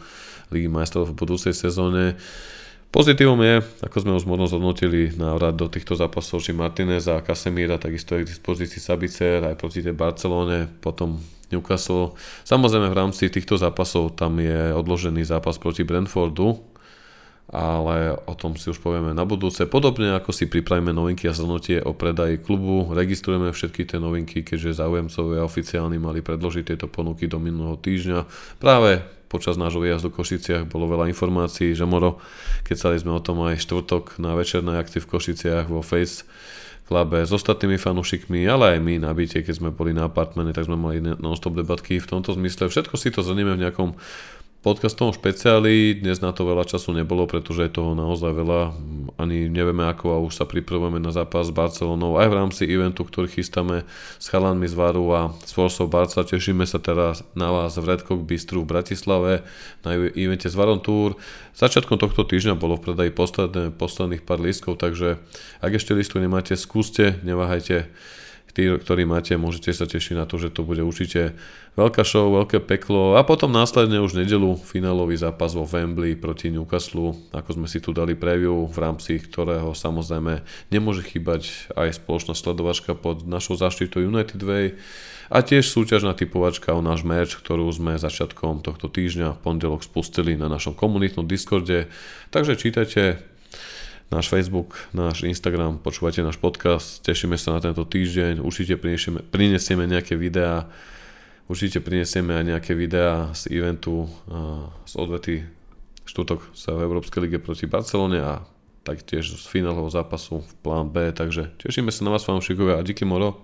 Ligy 0.52 0.68
majstrov 0.68 1.08
v 1.08 1.16
budúcej 1.16 1.56
sezóne. 1.56 2.20
Pozitívom 2.94 3.42
je, 3.42 3.66
ako 3.82 3.98
sme 4.06 4.14
už 4.14 4.30
možno 4.30 4.46
zhodnotili 4.46 5.10
návrat 5.18 5.58
do 5.58 5.66
týchto 5.66 5.98
zápasov, 5.98 6.46
či 6.46 6.54
Martinez 6.54 7.10
a 7.10 7.26
Casemira, 7.26 7.82
takisto 7.82 8.14
je 8.14 8.22
k 8.22 8.30
dispozícii 8.30 8.78
Sabicer 8.78 9.42
aj 9.42 9.58
proti 9.58 9.82
tej 9.82 9.98
Barcelone, 9.98 10.70
potom 10.78 11.18
Newcastle. 11.50 12.14
Samozrejme 12.46 12.94
v 12.94 13.00
rámci 13.02 13.34
týchto 13.34 13.58
zápasov 13.58 14.14
tam 14.14 14.38
je 14.38 14.78
odložený 14.78 15.26
zápas 15.26 15.58
proti 15.58 15.82
Brentfordu, 15.82 16.62
ale 17.50 18.14
o 18.30 18.38
tom 18.38 18.54
si 18.62 18.70
už 18.70 18.78
povieme 18.78 19.10
na 19.18 19.26
budúce. 19.26 19.66
Podobne 19.66 20.14
ako 20.14 20.30
si 20.30 20.46
pripravíme 20.46 20.94
novinky 20.94 21.26
a 21.26 21.34
zhrnutie 21.34 21.82
o 21.82 21.98
predaji 21.98 22.46
klubu, 22.46 22.94
registrujeme 22.94 23.50
všetky 23.50 23.90
tie 23.90 23.98
novinky, 23.98 24.46
keďže 24.46 24.86
záujemcovia 24.86 25.42
oficiálni 25.42 25.98
mali 25.98 26.22
predložiť 26.22 26.78
tieto 26.78 26.86
ponuky 26.86 27.26
do 27.26 27.42
minulého 27.42 27.74
týždňa. 27.82 28.20
Práve 28.62 29.02
počas 29.34 29.58
nášho 29.58 29.82
výjazdu 29.82 30.14
v 30.14 30.22
Košiciach 30.22 30.70
bolo 30.70 30.86
veľa 30.86 31.10
informácií, 31.10 31.74
že 31.74 31.90
Moro, 31.90 32.22
keď 32.62 33.02
sme 33.02 33.18
o 33.18 33.26
tom 33.26 33.42
aj 33.42 33.66
štvrtok 33.66 34.22
na 34.22 34.38
večernej 34.38 34.78
akcii 34.78 35.02
v 35.02 35.10
Košiciach 35.10 35.66
vo 35.74 35.82
Face 35.82 36.22
klabe 36.86 37.24
s 37.26 37.32
ostatnými 37.32 37.82
fanúšikmi, 37.82 38.46
ale 38.46 38.78
aj 38.78 38.80
my 38.84 38.94
na 39.02 39.10
byte, 39.16 39.42
keď 39.42 39.56
sme 39.56 39.70
boli 39.74 39.96
na 39.96 40.06
apartmene, 40.06 40.52
tak 40.54 40.68
sme 40.68 40.78
mali 40.78 41.00
non-stop 41.02 41.58
debatky 41.58 41.98
v 41.98 42.06
tomto 42.06 42.36
zmysle. 42.36 42.70
Všetko 42.70 42.94
si 43.00 43.10
to 43.10 43.24
zhrnieme 43.24 43.56
v 43.56 43.64
nejakom 43.66 43.96
podcastom 44.64 45.12
špeciáli. 45.12 46.00
Dnes 46.00 46.24
na 46.24 46.32
to 46.32 46.48
veľa 46.48 46.64
času 46.64 46.96
nebolo, 46.96 47.28
pretože 47.28 47.68
je 47.68 47.76
toho 47.76 47.92
naozaj 48.00 48.32
veľa. 48.32 48.72
Ani 49.20 49.52
nevieme 49.52 49.84
ako 49.84 50.16
a 50.16 50.24
už 50.24 50.40
sa 50.40 50.48
pripravujeme 50.48 51.04
na 51.04 51.12
zápas 51.12 51.52
s 51.52 51.54
Barcelonou 51.54 52.16
aj 52.16 52.32
v 52.32 52.38
rámci 52.40 52.64
eventu, 52.72 53.04
ktorý 53.04 53.28
chystáme 53.28 53.84
s 54.18 54.26
chalanmi 54.32 54.64
z 54.66 54.74
Varu 54.74 55.06
a 55.12 55.36
s 55.44 55.52
Forsou 55.52 55.92
Barca. 55.92 56.24
Tešíme 56.24 56.64
sa 56.64 56.80
teraz 56.80 57.28
na 57.36 57.52
vás 57.52 57.76
v 57.76 57.92
Redcock 57.92 58.24
Bistru 58.24 58.64
v 58.64 58.72
Bratislave 58.72 59.44
na 59.84 60.00
evente 60.00 60.48
z 60.48 60.56
Varon 60.56 60.80
Tour. 60.80 61.20
Začiatkom 61.54 62.00
tohto 62.00 62.24
týždňa 62.24 62.56
bolo 62.56 62.80
v 62.80 62.88
predaji 62.90 63.12
posledné, 63.12 63.76
posledných 63.76 64.24
pár 64.24 64.40
lístkov, 64.40 64.80
takže 64.80 65.20
ak 65.60 65.72
ešte 65.76 65.92
listu 65.92 66.24
nemáte, 66.24 66.56
skúste, 66.56 67.20
neváhajte 67.22 67.92
tí, 68.54 68.70
ktorí 68.70 69.04
máte, 69.04 69.34
môžete 69.34 69.74
sa 69.74 69.90
tešiť 69.90 70.16
na 70.18 70.26
to, 70.30 70.38
že 70.38 70.54
to 70.54 70.62
bude 70.62 70.80
určite 70.80 71.34
veľká 71.74 72.06
show, 72.06 72.30
veľké 72.30 72.62
peklo 72.62 73.18
a 73.18 73.26
potom 73.26 73.50
následne 73.50 73.98
už 73.98 74.14
nedelu 74.14 74.54
finálový 74.62 75.18
zápas 75.18 75.58
vo 75.58 75.66
Wembley 75.66 76.14
proti 76.14 76.54
Newcastle, 76.54 77.18
ako 77.34 77.50
sme 77.58 77.68
si 77.68 77.82
tu 77.82 77.90
dali 77.90 78.14
preview, 78.14 78.70
v 78.70 78.78
rámci 78.78 79.18
ktorého 79.18 79.74
samozrejme 79.74 80.46
nemôže 80.70 81.02
chýbať 81.02 81.74
aj 81.74 81.98
spoločná 81.98 82.38
sledovačka 82.38 82.94
pod 82.94 83.26
našou 83.26 83.58
záštitou 83.58 84.06
United 84.06 84.40
Way 84.40 84.78
a 85.34 85.42
tiež 85.42 85.66
súťažná 85.66 86.14
typovačka 86.14 86.78
o 86.78 86.86
náš 86.86 87.02
merch, 87.02 87.34
ktorú 87.42 87.66
sme 87.74 87.98
začiatkom 87.98 88.62
tohto 88.62 88.86
týždňa 88.86 89.34
v 89.34 89.42
pondelok 89.42 89.82
spustili 89.82 90.38
na 90.38 90.46
našom 90.46 90.78
komunitnom 90.78 91.26
Discorde. 91.26 91.90
Takže 92.30 92.54
čítajte 92.54 93.33
náš 94.14 94.30
Facebook, 94.30 94.78
náš 94.94 95.26
Instagram, 95.26 95.82
počúvajte 95.82 96.22
náš 96.22 96.38
podcast, 96.38 97.02
tešíme 97.02 97.34
sa 97.34 97.58
na 97.58 97.60
tento 97.66 97.82
týždeň, 97.82 98.46
určite 98.46 98.78
prinesieme, 98.78 99.90
nejaké 99.90 100.14
videá, 100.14 100.70
určite 101.50 101.82
prinesieme 101.82 102.38
aj 102.38 102.46
nejaké 102.54 102.78
videá 102.78 103.34
z 103.34 103.58
eventu, 103.58 104.06
z 104.86 104.94
odvety 105.02 105.42
štútok 106.06 106.46
sa 106.54 106.78
v 106.78 106.86
Európskej 106.86 107.26
lige 107.26 107.42
proti 107.42 107.66
Barcelone 107.66 108.22
a 108.22 108.46
taktiež 108.86 109.34
z 109.34 109.46
finálového 109.50 109.90
zápasu 109.90 110.46
v 110.46 110.54
plán 110.62 110.94
B, 110.94 111.10
takže 111.10 111.50
tešíme 111.58 111.90
sa 111.90 112.06
na 112.06 112.14
vás 112.14 112.22
fanúšikovia 112.22 112.78
a 112.78 112.86
díky 112.86 113.10
Moro. 113.10 113.42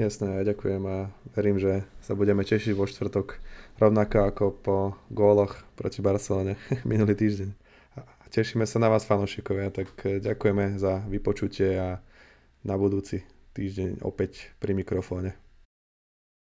Jasné, 0.00 0.40
ja 0.40 0.48
ďakujem 0.48 0.80
a 0.88 1.12
verím, 1.36 1.60
že 1.60 1.84
sa 2.00 2.16
budeme 2.16 2.40
tešiť 2.40 2.72
vo 2.72 2.88
štvrtok 2.88 3.36
rovnako 3.76 4.16
ako 4.32 4.44
po 4.64 4.76
góloch 5.12 5.60
proti 5.76 6.00
Barcelone 6.00 6.56
minulý 6.88 7.12
týždeň. 7.12 7.59
Tešíme 8.30 8.62
sa 8.62 8.78
na 8.78 8.86
vás, 8.86 9.02
fanošikovia, 9.10 9.74
tak 9.74 9.90
eh, 10.06 10.22
ďakujeme 10.22 10.78
za 10.78 11.02
vypočutie 11.10 11.74
a 11.74 11.98
na 12.62 12.74
budúci 12.78 13.26
týždeň 13.58 14.06
opäť 14.06 14.54
pri 14.62 14.70
mikrofóne. 14.78 15.34